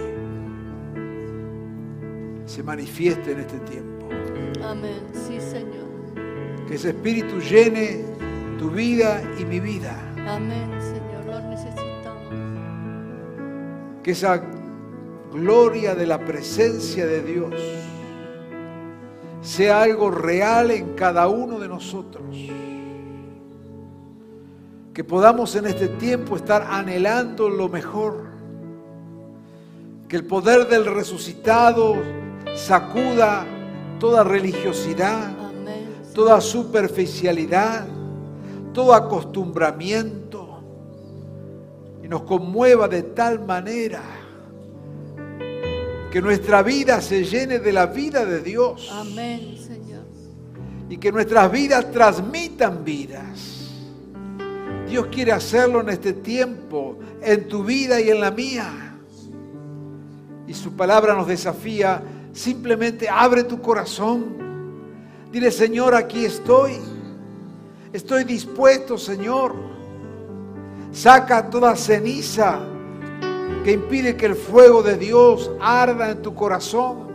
se 2.45 2.63
manifieste 2.63 3.33
en 3.33 3.39
este 3.41 3.59
tiempo. 3.59 4.07
Amén, 4.63 5.01
sí 5.13 5.41
Señor. 5.41 5.87
Que 6.67 6.75
ese 6.75 6.89
Espíritu 6.89 7.39
llene 7.41 8.05
tu 8.57 8.69
vida 8.69 9.21
y 9.37 9.43
mi 9.43 9.59
vida. 9.59 9.99
Amén, 10.25 10.69
Señor, 10.79 11.25
lo 11.25 11.49
necesitamos. 11.49 12.31
Que 14.03 14.11
esa 14.11 14.41
gloria 15.33 15.95
de 15.95 16.07
la 16.07 16.23
presencia 16.23 17.05
de 17.05 17.21
Dios 17.21 17.53
sea 19.47 19.81
algo 19.81 20.11
real 20.11 20.71
en 20.71 20.93
cada 20.93 21.29
uno 21.29 21.57
de 21.57 21.69
nosotros. 21.69 22.25
Que 24.93 25.03
podamos 25.05 25.55
en 25.55 25.67
este 25.67 25.87
tiempo 25.87 26.35
estar 26.35 26.63
anhelando 26.69 27.47
lo 27.49 27.69
mejor. 27.69 28.25
Que 30.09 30.17
el 30.17 30.25
poder 30.25 30.67
del 30.67 30.85
resucitado 30.85 31.95
sacuda 32.55 33.45
toda 34.01 34.25
religiosidad, 34.25 35.31
toda 36.13 36.41
superficialidad, 36.41 37.87
todo 38.73 38.93
acostumbramiento 38.93 40.59
y 42.03 42.07
nos 42.09 42.23
conmueva 42.23 42.89
de 42.89 43.03
tal 43.03 43.45
manera 43.45 44.01
que 46.11 46.21
nuestra 46.21 46.63
vida 46.63 47.01
se 47.01 47.23
llene 47.23 47.59
de 47.59 47.73
la 47.73 47.87
vida 47.87 48.25
de 48.25 48.41
Dios 48.41 48.89
Amén, 48.91 49.57
Señor. 49.57 50.05
y 50.89 50.97
que 50.97 51.11
nuestras 51.11 51.51
vidas 51.51 51.91
transmitan 51.91 52.83
vidas. 52.83 53.71
Dios 54.87 55.07
quiere 55.07 55.33
hacerlo 55.33 55.81
en 55.81 55.89
este 55.89 56.13
tiempo, 56.13 56.97
en 57.21 57.47
tu 57.49 57.63
vida 57.63 57.99
y 57.99 58.09
en 58.09 58.21
la 58.21 58.31
mía. 58.31 58.95
Y 60.47 60.53
su 60.53 60.77
palabra 60.77 61.13
nos 61.13 61.27
desafía, 61.27 62.01
simplemente 62.31 63.09
abre 63.09 63.43
tu 63.43 63.61
corazón. 63.61 64.37
Dile, 65.29 65.51
Señor, 65.51 65.93
aquí 65.93 66.23
estoy. 66.23 66.77
Estoy 67.91 68.23
dispuesto, 68.23 68.97
Señor. 68.97 69.55
Saca 70.93 71.49
toda 71.49 71.75
ceniza 71.75 72.59
que 73.63 73.71
impide 73.71 74.15
que 74.15 74.25
el 74.25 74.35
fuego 74.35 74.81
de 74.83 74.97
Dios 74.97 75.51
arda 75.59 76.11
en 76.11 76.21
tu 76.21 76.33
corazón. 76.33 77.07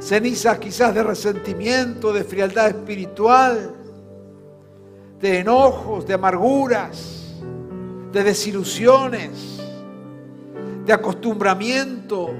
Ceniza 0.00 0.58
quizás 0.58 0.94
de 0.94 1.02
resentimiento, 1.02 2.12
de 2.12 2.24
frialdad 2.24 2.68
espiritual, 2.68 3.72
de 5.20 5.38
enojos, 5.38 6.06
de 6.06 6.14
amarguras, 6.14 7.36
de 8.12 8.24
desilusiones, 8.24 9.60
de 10.84 10.92
acostumbramiento. 10.92 12.30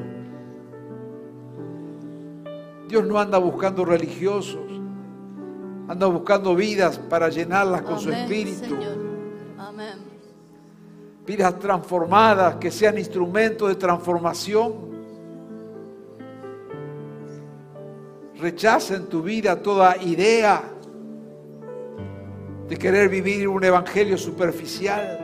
Dios 2.88 3.06
no 3.06 3.18
anda 3.18 3.38
buscando 3.38 3.84
religiosos, 3.84 4.68
anda 5.88 6.06
buscando 6.06 6.54
vidas 6.54 6.98
para 6.98 7.28
llenarlas 7.28 7.82
con 7.82 8.00
su 8.00 8.10
espíritu 8.10 8.64
Señor. 8.66 8.98
Amén. 9.56 10.12
Vidas 11.26 11.58
transformadas, 11.58 12.56
que 12.56 12.70
sean 12.70 12.98
instrumentos 12.98 13.68
de 13.68 13.76
transformación. 13.76 14.92
Rechaza 18.38 18.96
en 18.96 19.06
tu 19.06 19.22
vida 19.22 19.62
toda 19.62 19.96
idea 20.02 20.62
de 22.68 22.76
querer 22.76 23.08
vivir 23.08 23.46
un 23.46 23.62
evangelio 23.62 24.18
superficial. 24.18 25.18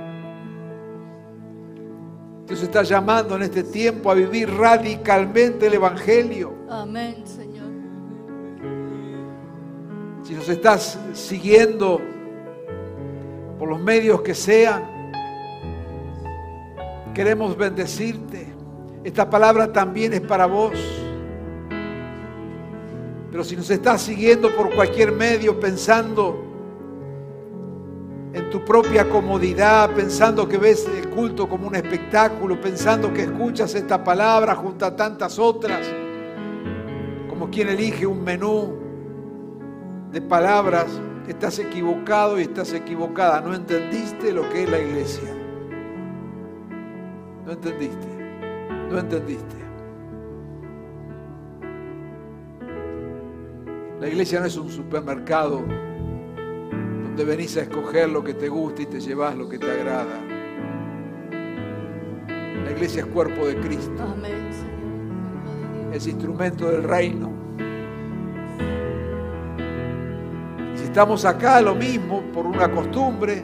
Dios 2.46 2.62
está 2.62 2.82
llamando 2.82 3.36
en 3.36 3.42
este 3.42 3.64
tiempo 3.64 4.10
a 4.10 4.14
vivir 4.14 4.48
radicalmente 4.50 5.66
el 5.66 5.74
evangelio. 5.74 6.54
Amén, 6.70 7.26
Señor. 7.26 7.68
Si 10.22 10.34
nos 10.34 10.48
estás 10.48 10.98
siguiendo 11.12 12.00
por 13.58 13.68
los 13.68 13.80
medios 13.80 14.22
que 14.22 14.34
sean, 14.34 14.97
queremos 17.18 17.56
bendecirte. 17.56 18.46
Esta 19.02 19.28
palabra 19.28 19.72
también 19.72 20.12
es 20.12 20.20
para 20.20 20.46
vos. 20.46 20.78
Pero 23.28 23.42
si 23.42 23.56
nos 23.56 23.68
estás 23.70 24.02
siguiendo 24.02 24.54
por 24.54 24.72
cualquier 24.72 25.10
medio 25.10 25.58
pensando 25.58 26.44
en 28.32 28.48
tu 28.50 28.64
propia 28.64 29.08
comodidad, 29.10 29.90
pensando 29.96 30.48
que 30.48 30.58
ves 30.58 30.88
el 30.96 31.08
culto 31.08 31.48
como 31.48 31.66
un 31.66 31.74
espectáculo, 31.74 32.60
pensando 32.60 33.12
que 33.12 33.22
escuchas 33.22 33.74
esta 33.74 34.04
palabra 34.04 34.54
junto 34.54 34.86
a 34.86 34.94
tantas 34.94 35.40
otras, 35.40 35.88
como 37.28 37.50
quien 37.50 37.68
elige 37.68 38.06
un 38.06 38.22
menú 38.22 38.76
de 40.12 40.22
palabras, 40.22 40.86
estás 41.26 41.58
equivocado 41.58 42.38
y 42.38 42.42
estás 42.42 42.72
equivocada. 42.72 43.40
No 43.40 43.56
entendiste 43.56 44.32
lo 44.32 44.48
que 44.50 44.62
es 44.62 44.70
la 44.70 44.78
iglesia. 44.78 45.47
No 47.48 47.54
entendiste. 47.54 48.06
No 48.90 48.98
entendiste. 48.98 49.56
La 53.98 54.06
iglesia 54.06 54.40
no 54.40 54.44
es 54.46 54.56
un 54.58 54.68
supermercado 54.68 55.64
donde 57.04 57.24
venís 57.24 57.56
a 57.56 57.62
escoger 57.62 58.10
lo 58.10 58.22
que 58.22 58.34
te 58.34 58.50
gusta 58.50 58.82
y 58.82 58.86
te 58.86 59.00
llevas 59.00 59.34
lo 59.34 59.48
que 59.48 59.58
te 59.58 59.70
agrada. 59.70 60.20
La 62.66 62.70
iglesia 62.70 63.00
es 63.00 63.06
cuerpo 63.06 63.46
de 63.46 63.58
Cristo, 63.60 64.02
Amén, 64.02 64.52
Señor. 64.52 65.94
es 65.94 66.06
instrumento 66.06 66.70
del 66.70 66.82
reino. 66.82 67.32
Si 70.74 70.84
estamos 70.84 71.24
acá, 71.24 71.62
lo 71.62 71.74
mismo, 71.74 72.20
por 72.30 72.44
una 72.44 72.70
costumbre, 72.70 73.42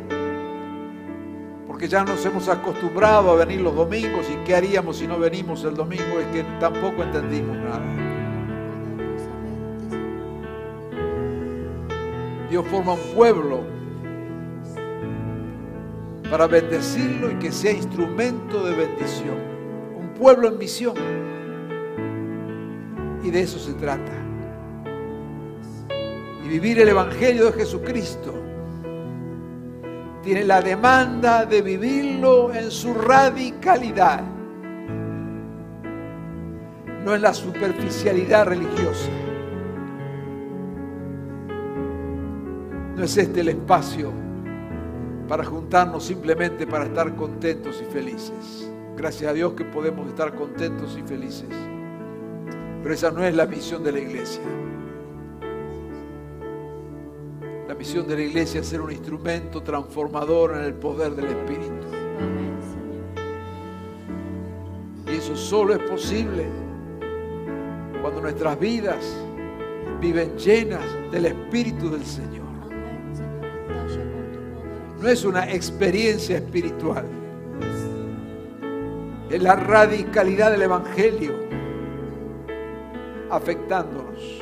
porque 1.84 1.92
ya 1.92 2.02
nos 2.02 2.24
hemos 2.24 2.48
acostumbrado 2.48 3.32
a 3.32 3.44
venir 3.44 3.60
los 3.60 3.76
domingos 3.76 4.24
y 4.30 4.36
qué 4.46 4.54
haríamos 4.54 4.96
si 4.96 5.06
no 5.06 5.18
venimos 5.18 5.64
el 5.64 5.74
domingo, 5.74 6.18
es 6.18 6.26
que 6.28 6.42
tampoco 6.58 7.02
entendimos 7.02 7.58
nada. 7.58 7.82
Dios 12.48 12.64
forma 12.68 12.94
un 12.94 13.14
pueblo 13.14 13.64
para 16.30 16.46
bendecirlo 16.46 17.30
y 17.30 17.34
que 17.34 17.52
sea 17.52 17.72
instrumento 17.72 18.64
de 18.64 18.74
bendición. 18.74 19.36
Un 19.98 20.14
pueblo 20.14 20.48
en 20.48 20.56
misión. 20.56 20.94
Y 23.22 23.30
de 23.30 23.42
eso 23.42 23.58
se 23.58 23.74
trata. 23.74 24.12
Y 26.42 26.48
vivir 26.48 26.80
el 26.80 26.88
Evangelio 26.88 27.44
de 27.44 27.52
Jesucristo 27.52 28.43
tiene 30.24 30.44
la 30.44 30.62
demanda 30.62 31.44
de 31.44 31.60
vivirlo 31.60 32.52
en 32.52 32.70
su 32.70 32.94
radicalidad, 32.94 34.22
no 37.04 37.14
en 37.14 37.20
la 37.20 37.34
superficialidad 37.34 38.46
religiosa. 38.46 39.10
No 42.96 43.02
es 43.04 43.16
este 43.18 43.42
el 43.42 43.48
espacio 43.48 44.12
para 45.28 45.44
juntarnos 45.44 46.04
simplemente 46.04 46.66
para 46.66 46.86
estar 46.86 47.14
contentos 47.14 47.82
y 47.82 47.92
felices. 47.92 48.70
Gracias 48.96 49.30
a 49.30 49.34
Dios 49.34 49.52
que 49.52 49.64
podemos 49.64 50.08
estar 50.08 50.34
contentos 50.34 50.96
y 50.98 51.02
felices. 51.06 51.50
Pero 52.82 52.94
esa 52.94 53.10
no 53.10 53.22
es 53.22 53.34
la 53.34 53.46
misión 53.46 53.82
de 53.84 53.92
la 53.92 53.98
iglesia. 53.98 54.42
La 57.74 57.78
misión 57.78 58.06
de 58.06 58.14
la 58.14 58.22
iglesia 58.22 58.60
es 58.60 58.68
ser 58.68 58.80
un 58.80 58.92
instrumento 58.92 59.60
transformador 59.60 60.56
en 60.56 60.62
el 60.62 60.74
poder 60.74 61.10
del 61.16 61.24
Espíritu. 61.24 61.74
Y 65.08 65.16
eso 65.16 65.34
solo 65.34 65.74
es 65.74 65.80
posible 65.80 66.46
cuando 68.00 68.20
nuestras 68.20 68.60
vidas 68.60 69.04
viven 70.00 70.38
llenas 70.38 70.84
del 71.10 71.26
Espíritu 71.26 71.90
del 71.90 72.06
Señor. 72.06 72.44
No 75.02 75.08
es 75.08 75.24
una 75.24 75.50
experiencia 75.50 76.36
espiritual. 76.36 77.06
Es 79.28 79.42
la 79.42 79.56
radicalidad 79.56 80.52
del 80.52 80.62
Evangelio 80.62 81.34
afectándonos. 83.30 84.33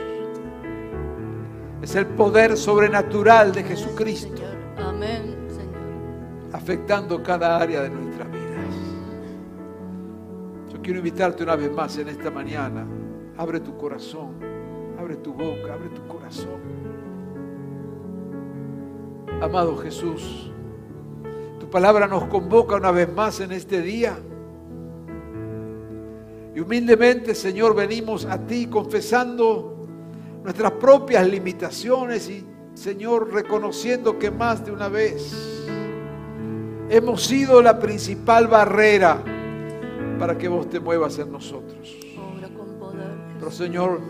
Es 1.92 1.96
el 1.96 2.06
poder 2.06 2.56
sobrenatural 2.56 3.52
de 3.52 3.64
Jesucristo. 3.64 4.40
Amén, 4.78 5.36
Señor. 5.46 6.54
afectando 6.54 7.22
cada 7.22 7.58
área 7.58 7.82
de 7.82 7.90
nuestras 7.90 8.30
vidas. 8.30 8.74
Yo 10.72 10.80
quiero 10.80 11.00
invitarte 11.00 11.42
una 11.42 11.54
vez 11.54 11.70
más 11.70 11.98
en 11.98 12.08
esta 12.08 12.30
mañana. 12.30 12.86
Abre 13.36 13.60
tu 13.60 13.76
corazón, 13.76 14.36
abre 14.98 15.16
tu 15.16 15.34
boca, 15.34 15.74
abre 15.74 15.90
tu 15.90 16.06
corazón. 16.06 16.62
Amado 19.42 19.76
Jesús, 19.76 20.50
tu 21.60 21.68
palabra 21.68 22.06
nos 22.06 22.24
convoca 22.24 22.76
una 22.76 22.90
vez 22.90 23.12
más 23.12 23.38
en 23.40 23.52
este 23.52 23.82
día. 23.82 24.18
Y 26.54 26.60
humildemente, 26.60 27.34
Señor, 27.34 27.76
venimos 27.76 28.24
a 28.24 28.38
ti 28.38 28.66
confesando 28.68 29.81
nuestras 30.42 30.72
propias 30.72 31.28
limitaciones 31.28 32.28
y, 32.28 32.44
Señor, 32.74 33.32
reconociendo 33.32 34.18
que 34.18 34.30
más 34.30 34.64
de 34.64 34.72
una 34.72 34.88
vez 34.88 35.32
hemos 36.88 37.22
sido 37.24 37.62
la 37.62 37.78
principal 37.78 38.48
barrera 38.48 39.22
para 40.18 40.36
que 40.36 40.48
vos 40.48 40.68
te 40.68 40.80
muevas 40.80 41.18
en 41.18 41.32
nosotros. 41.32 41.96
Pero 43.38 43.50
Señor, 43.50 44.00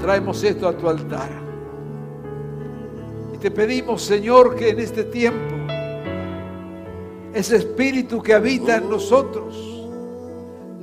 traemos 0.00 0.42
esto 0.42 0.68
a 0.68 0.76
tu 0.76 0.88
altar. 0.88 1.30
Y 3.34 3.38
te 3.38 3.50
pedimos, 3.50 4.02
Señor, 4.02 4.54
que 4.54 4.70
en 4.70 4.80
este 4.80 5.04
tiempo 5.04 5.54
ese 7.34 7.56
espíritu 7.56 8.22
que 8.22 8.34
habita 8.34 8.76
en 8.76 8.88
nosotros 8.88 9.73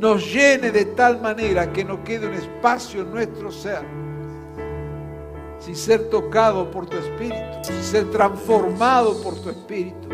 nos 0.01 0.33
llene 0.33 0.71
de 0.71 0.85
tal 0.85 1.21
manera 1.21 1.71
que 1.71 1.85
no 1.85 2.03
quede 2.03 2.27
un 2.27 2.33
espacio 2.33 3.03
en 3.03 3.11
nuestro 3.11 3.51
ser 3.51 3.83
sin 5.59 5.75
ser 5.75 6.09
tocado 6.09 6.71
por 6.71 6.87
tu 6.87 6.97
espíritu, 6.97 7.35
sin 7.61 7.83
ser 7.83 8.09
transformado 8.09 9.21
por 9.21 9.39
tu 9.39 9.51
espíritu, 9.51 10.09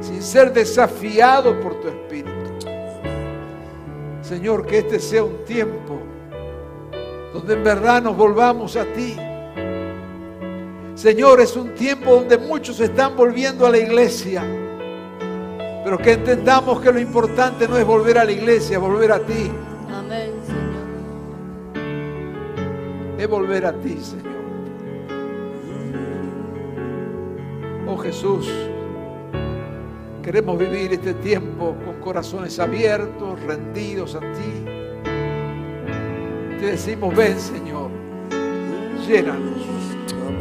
sin 0.00 0.22
ser 0.22 0.54
desafiado 0.54 1.60
por 1.60 1.78
tu 1.80 1.88
espíritu. 1.88 2.30
Señor, 4.22 4.64
que 4.64 4.78
este 4.78 4.98
sea 4.98 5.22
un 5.22 5.44
tiempo 5.44 5.98
donde 7.34 7.54
en 7.54 7.62
verdad 7.62 8.02
nos 8.02 8.16
volvamos 8.16 8.74
a 8.76 8.86
ti. 8.86 9.14
Señor, 10.94 11.42
es 11.42 11.54
un 11.54 11.74
tiempo 11.74 12.14
donde 12.14 12.38
muchos 12.38 12.80
están 12.80 13.16
volviendo 13.16 13.66
a 13.66 13.70
la 13.70 13.78
iglesia, 13.78 14.42
pero 15.88 15.96
que 15.96 16.12
entendamos 16.12 16.82
que 16.82 16.92
lo 16.92 17.00
importante 17.00 17.66
no 17.66 17.78
es 17.78 17.86
volver 17.86 18.18
a 18.18 18.24
la 18.26 18.32
iglesia, 18.32 18.76
es 18.76 18.82
volver 18.82 19.10
a 19.10 19.20
ti, 19.20 19.50
Amén, 19.90 20.32
Señor. 20.44 21.80
es 23.18 23.26
volver 23.26 23.64
a 23.64 23.72
ti, 23.72 23.96
Señor. 23.98 24.34
Oh 27.86 27.96
Jesús, 27.96 28.52
queremos 30.22 30.58
vivir 30.58 30.92
este 30.92 31.14
tiempo 31.14 31.74
con 31.82 31.94
corazones 32.02 32.58
abiertos, 32.58 33.40
rendidos 33.44 34.14
a 34.14 34.20
ti. 34.20 34.64
Te 36.60 36.66
decimos, 36.66 37.16
ven 37.16 37.40
Señor, 37.40 37.88
llénanos. 39.06 39.62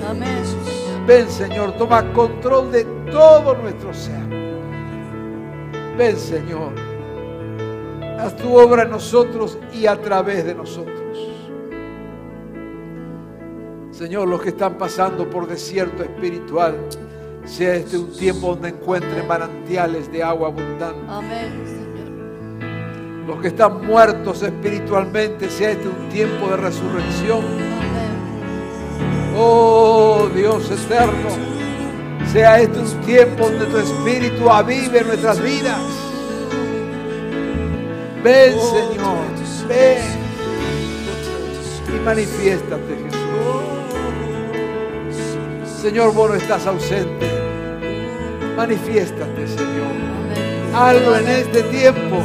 Amén. 0.09 0.43
Ven 1.07 1.29
Señor, 1.29 1.71
toma 1.77 2.11
control 2.11 2.69
de 2.69 2.83
todo 3.09 3.55
nuestro 3.55 3.93
ser. 3.93 4.46
Ven 5.97 6.15
Señor, 6.15 6.73
haz 8.19 8.35
tu 8.35 8.55
obra 8.55 8.83
en 8.83 8.91
nosotros 8.91 9.57
y 9.73 9.87
a 9.87 9.99
través 9.99 10.45
de 10.45 10.53
nosotros. 10.53 10.95
Señor, 13.89 14.27
los 14.27 14.39
que 14.43 14.49
están 14.49 14.77
pasando 14.77 15.27
por 15.27 15.47
desierto 15.47 16.03
espiritual, 16.03 16.77
sea 17.45 17.73
este 17.73 17.97
un 17.97 18.11
tiempo 18.11 18.49
donde 18.49 18.69
encuentren 18.69 19.27
manantiales 19.27 20.11
de 20.11 20.21
agua 20.21 20.49
abundante. 20.49 21.01
Amén, 21.09 21.63
Señor. 21.65 23.25
Los 23.25 23.41
que 23.41 23.47
están 23.47 23.83
muertos 23.83 24.43
espiritualmente, 24.43 25.49
sea 25.49 25.71
este 25.71 25.87
un 25.87 26.09
tiempo 26.09 26.47
de 26.49 26.57
resurrección. 26.57 27.39
Amén. 27.39 29.35
Oh 29.35 30.29
Dios 30.35 30.69
eterno, 30.69 31.56
sea 32.31 32.59
este 32.59 32.79
un 32.79 33.01
tiempo 33.01 33.49
donde 33.49 33.65
tu 33.65 33.77
espíritu 33.77 34.49
avive 34.49 35.03
nuestras 35.03 35.41
vidas. 35.41 35.79
Ven 38.23 38.53
Señor, 38.53 39.25
ven 39.67 40.27
y 41.87 41.99
manifiéstate 42.03 42.97
Jesús. 43.03 43.17
Señor, 45.81 46.13
vos 46.13 46.29
no 46.31 46.35
estás 46.35 46.65
ausente. 46.65 47.27
Manifiéstate 48.55 49.47
Señor. 49.47 49.95
Hazlo 50.73 51.17
en 51.17 51.27
este 51.27 51.63
tiempo. 51.63 52.17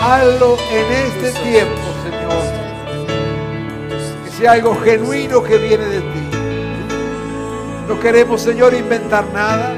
Hazlo 0.00 0.56
en 0.70 0.92
este 0.92 1.32
tiempo, 1.40 1.80
Señor. 2.04 2.42
Que 4.24 4.30
sea 4.30 4.52
algo 4.52 4.76
genuino 4.76 5.42
que 5.42 5.58
viene 5.58 5.84
de 5.86 6.00
ti. 6.00 6.37
No 7.88 7.98
queremos, 7.98 8.42
Señor, 8.42 8.74
inventar 8.74 9.24
nada. 9.32 9.72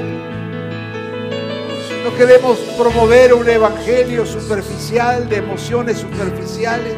No 2.03 2.13
queremos 2.17 2.57
promover 2.77 3.33
un 3.33 3.47
evangelio 3.47 4.25
superficial, 4.25 5.29
de 5.29 5.37
emociones 5.37 5.99
superficiales. 5.99 6.95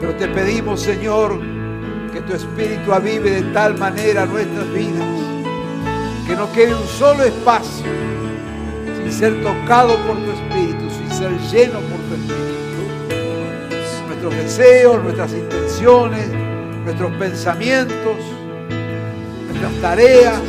Pero 0.00 0.16
te 0.16 0.26
pedimos, 0.26 0.80
Señor, 0.80 1.38
que 2.12 2.20
tu 2.22 2.34
espíritu 2.34 2.92
avive 2.92 3.30
de 3.30 3.42
tal 3.52 3.78
manera 3.78 4.26
nuestras 4.26 4.68
vidas, 4.72 5.06
que 6.26 6.34
no 6.34 6.50
quede 6.52 6.74
un 6.74 6.88
solo 6.88 7.22
espacio 7.22 7.86
sin 9.00 9.12
ser 9.12 9.42
tocado 9.44 9.96
por 10.08 10.16
tu 10.16 10.32
espíritu, 10.32 10.90
sin 10.90 11.10
ser 11.12 11.30
lleno 11.52 11.78
por 11.80 12.00
tu 12.00 12.14
espíritu. 12.14 12.48
Nuestros 14.08 14.34
deseos, 14.34 15.04
nuestras 15.04 15.32
intenciones, 15.34 16.26
nuestros 16.84 17.12
pensamientos, 17.12 18.16
nuestras 19.60 19.80
tareas, 19.80 20.40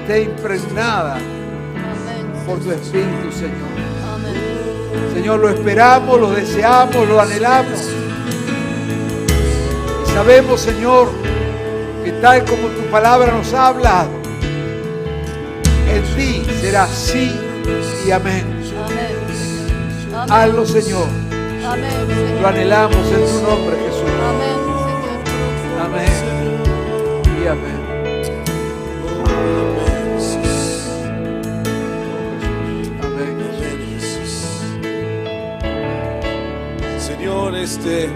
esté 0.00 0.22
impregnada 0.22 1.18
por 2.46 2.58
tu 2.60 2.72
espíritu, 2.72 3.30
Señor. 3.32 3.68
Señor, 5.14 5.40
lo 5.40 5.48
esperamos, 5.50 6.20
lo 6.20 6.30
deseamos, 6.30 7.08
lo 7.08 7.20
anhelamos. 7.20 7.90
Y 10.04 10.10
sabemos, 10.12 10.60
Señor, 10.60 11.08
que 12.04 12.12
tal 12.12 12.44
como 12.44 12.68
tu 12.68 12.82
palabra 12.90 13.32
nos 13.32 13.52
ha 13.52 13.68
hablado, 13.68 14.10
en 15.88 16.02
ti 16.16 16.44
será 16.60 16.86
sí 16.86 17.38
y 18.06 18.10
amén. 18.10 18.46
Amén. 20.14 20.30
Hazlo, 20.30 20.66
Señor. 20.66 21.06
Amén, 21.66 21.90
Señor. 21.90 22.40
Lo 22.40 22.48
anhelamos 22.48 22.96
en 22.96 23.26
tu 23.26 23.48
nombre, 23.48 23.76
Jesús. 23.76 24.10
Amén, 24.28 24.56
Señor. 24.86 25.84
Amén. 25.84 26.27
Este 37.62 38.08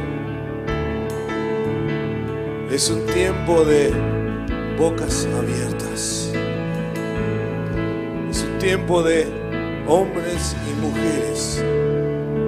es 2.70 2.88
un 2.90 3.04
tiempo 3.06 3.64
de 3.64 3.92
bocas 4.78 5.26
abiertas. 5.36 6.32
Es 8.30 8.42
un 8.42 8.58
tiempo 8.58 9.02
de 9.02 9.26
hombres 9.86 10.56
y 10.68 10.80
mujeres 10.80 11.62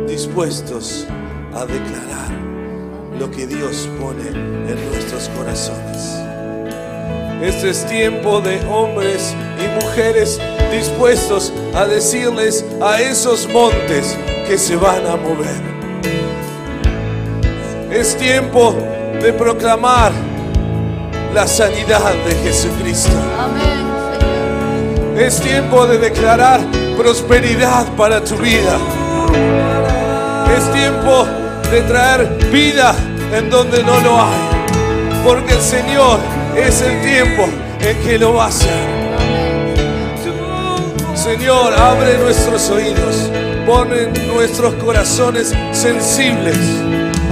dispuestos 0.07 1.07
a 1.53 1.67
declarar 1.67 2.31
lo 3.19 3.31
que 3.31 3.47
Dios 3.47 3.89
pone 4.01 4.29
en 4.29 4.91
nuestros 4.91 5.29
corazones. 5.31 6.21
Este 7.43 7.71
es 7.71 7.85
tiempo 7.87 8.41
de 8.41 8.59
hombres 8.67 9.35
y 9.59 9.85
mujeres 9.85 10.41
dispuestos 10.71 11.53
a 11.75 11.87
decirles 11.87 12.65
a 12.81 13.01
esos 13.03 13.49
montes 13.53 14.17
que 14.47 14.57
se 14.57 14.77
van 14.77 15.07
a 15.07 15.17
mover. 15.17 15.74
Es 17.95 18.17
tiempo 18.17 18.75
de 19.23 19.33
proclamar 19.33 20.11
la 21.33 21.47
sanidad 21.47 22.13
de 22.27 22.35
Jesucristo. 22.43 23.13
Amén, 23.39 23.87
Señor. 24.19 25.23
Es 25.23 25.41
tiempo 25.41 25.87
de 25.87 25.99
declarar 25.99 26.61
prosperidad 26.97 27.87
para 27.97 28.21
tu 28.25 28.35
vida. 28.39 28.79
Es 30.59 30.73
tiempo 30.73 31.25
de 31.71 31.83
traer 31.83 32.51
vida 32.51 32.97
en 33.33 33.49
donde 33.49 33.85
no 33.85 34.01
lo 34.01 34.21
hay. 34.21 35.23
Porque 35.25 35.55
el 35.55 35.61
Señor 35.61 36.19
es 36.57 36.83
el 36.83 37.01
tiempo 37.01 37.45
en 37.79 37.97
que 37.99 38.19
lo 38.19 38.35
va 38.35 38.47
a 38.47 38.49
hacer. 38.49 38.89
Señor, 41.15 41.73
abre 41.75 42.19
nuestros 42.19 42.71
oídos, 42.71 43.31
pon 43.65 43.89
en 43.93 44.13
nuestros 44.35 44.75
corazones 44.75 45.55
sensibles 45.71 46.59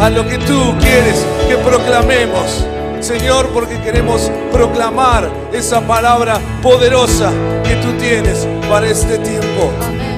a 0.03 0.11
lo 0.11 0.27
que 0.27 0.37
tú 0.37 0.75
quieres 0.81 1.25
que 1.49 1.57
proclamemos. 1.59 2.67
Señor, 2.99 3.49
porque 3.51 3.81
queremos 3.81 4.31
proclamar 4.51 5.31
esa 5.53 5.81
palabra 5.81 6.41
poderosa 6.61 7.31
que 7.65 7.77
tú 7.77 7.93
tienes 7.99 8.47
para 8.69 8.89
este 8.89 9.19
tiempo. 9.19 9.71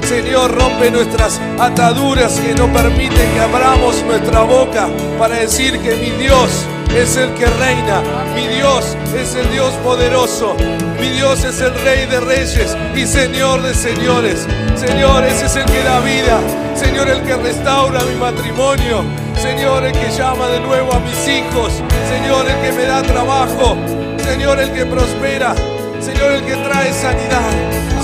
Señor, 0.05 0.55
rompe 0.55 0.91
nuestras 0.91 1.41
ataduras 1.59 2.39
que 2.39 2.55
no 2.55 2.71
permiten 2.71 3.33
que 3.33 3.41
abramos 3.41 4.03
nuestra 4.05 4.43
boca 4.43 4.87
para 5.19 5.37
decir 5.37 5.79
que 5.81 5.97
mi 5.97 6.11
Dios 6.11 6.67
es 6.95 7.17
el 7.17 7.33
que 7.33 7.47
reina, 7.47 8.03
mi 8.35 8.47
Dios 8.47 8.97
es 9.17 9.35
el 9.35 9.51
Dios 9.51 9.73
poderoso, 9.83 10.57
mi 11.01 11.09
Dios 11.09 11.43
es 11.45 11.59
el 11.61 11.75
Rey 11.81 12.05
de 12.05 12.21
Reyes 12.21 12.77
y 12.95 13.07
Señor 13.07 13.63
de 13.63 13.75
Señores. 13.75 14.47
Señor, 14.77 15.25
ese 15.25 15.47
es 15.47 15.57
el 15.57 15.65
que 15.65 15.83
da 15.83 16.01
vida, 16.01 16.39
Señor, 16.75 17.09
el 17.09 17.23
que 17.23 17.37
restaura 17.37 18.01
mi 18.03 18.15
matrimonio, 18.17 19.05
Señor, 19.41 19.85
el 19.85 19.93
que 19.93 20.11
llama 20.11 20.49
de 20.49 20.61
nuevo 20.61 20.93
a 20.93 21.01
mis 21.01 21.27
hijos, 21.27 21.73
Señor, 22.11 22.47
el 22.47 22.61
que 22.61 22.73
me 22.77 22.85
da 22.85 23.03
trabajo, 23.03 23.77
Señor, 24.23 24.61
el 24.61 24.71
que 24.71 24.85
prospera, 24.85 25.55
Señor, 25.99 26.33
el 26.33 26.45
que 26.45 26.57
trae 26.57 26.93
sanidad. 26.93 27.51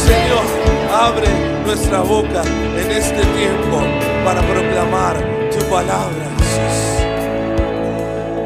Señor, 0.06 0.79
abre 0.92 1.28
nuestra 1.64 2.00
boca 2.00 2.42
en 2.42 2.90
este 2.90 3.22
tiempo 3.38 3.78
para 4.24 4.42
proclamar 4.42 5.16
tu 5.50 5.64
palabra. 5.70 6.26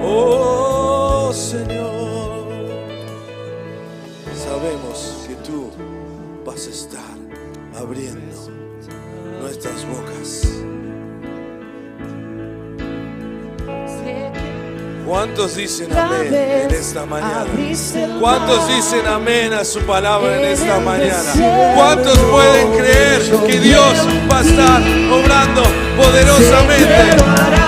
Oh 0.02 1.32
Señor, 1.32 2.46
sabemos 4.36 5.24
que 5.26 5.34
tú 5.36 5.70
vas 6.44 6.66
a 6.66 6.70
estar 6.70 7.16
abriendo 7.76 8.50
nuestras 9.40 9.86
bocas. 9.86 10.53
¿Cuántos 15.06 15.56
dicen 15.56 15.92
amén 15.96 16.34
en 16.34 16.70
esta 16.70 17.04
mañana? 17.04 17.46
¿Cuántos 18.20 18.68
dicen 18.68 19.06
amén 19.06 19.52
a 19.52 19.64
su 19.64 19.80
palabra 19.80 20.38
en 20.38 20.44
esta 20.52 20.80
mañana? 20.80 21.74
¿Cuántos 21.76 22.18
pueden 22.18 22.72
creer 22.72 23.22
que 23.46 23.60
Dios 23.60 24.08
va 24.30 24.38
a 24.38 24.42
estar 24.42 24.82
obrando 25.12 25.62
poderosamente? 25.96 27.63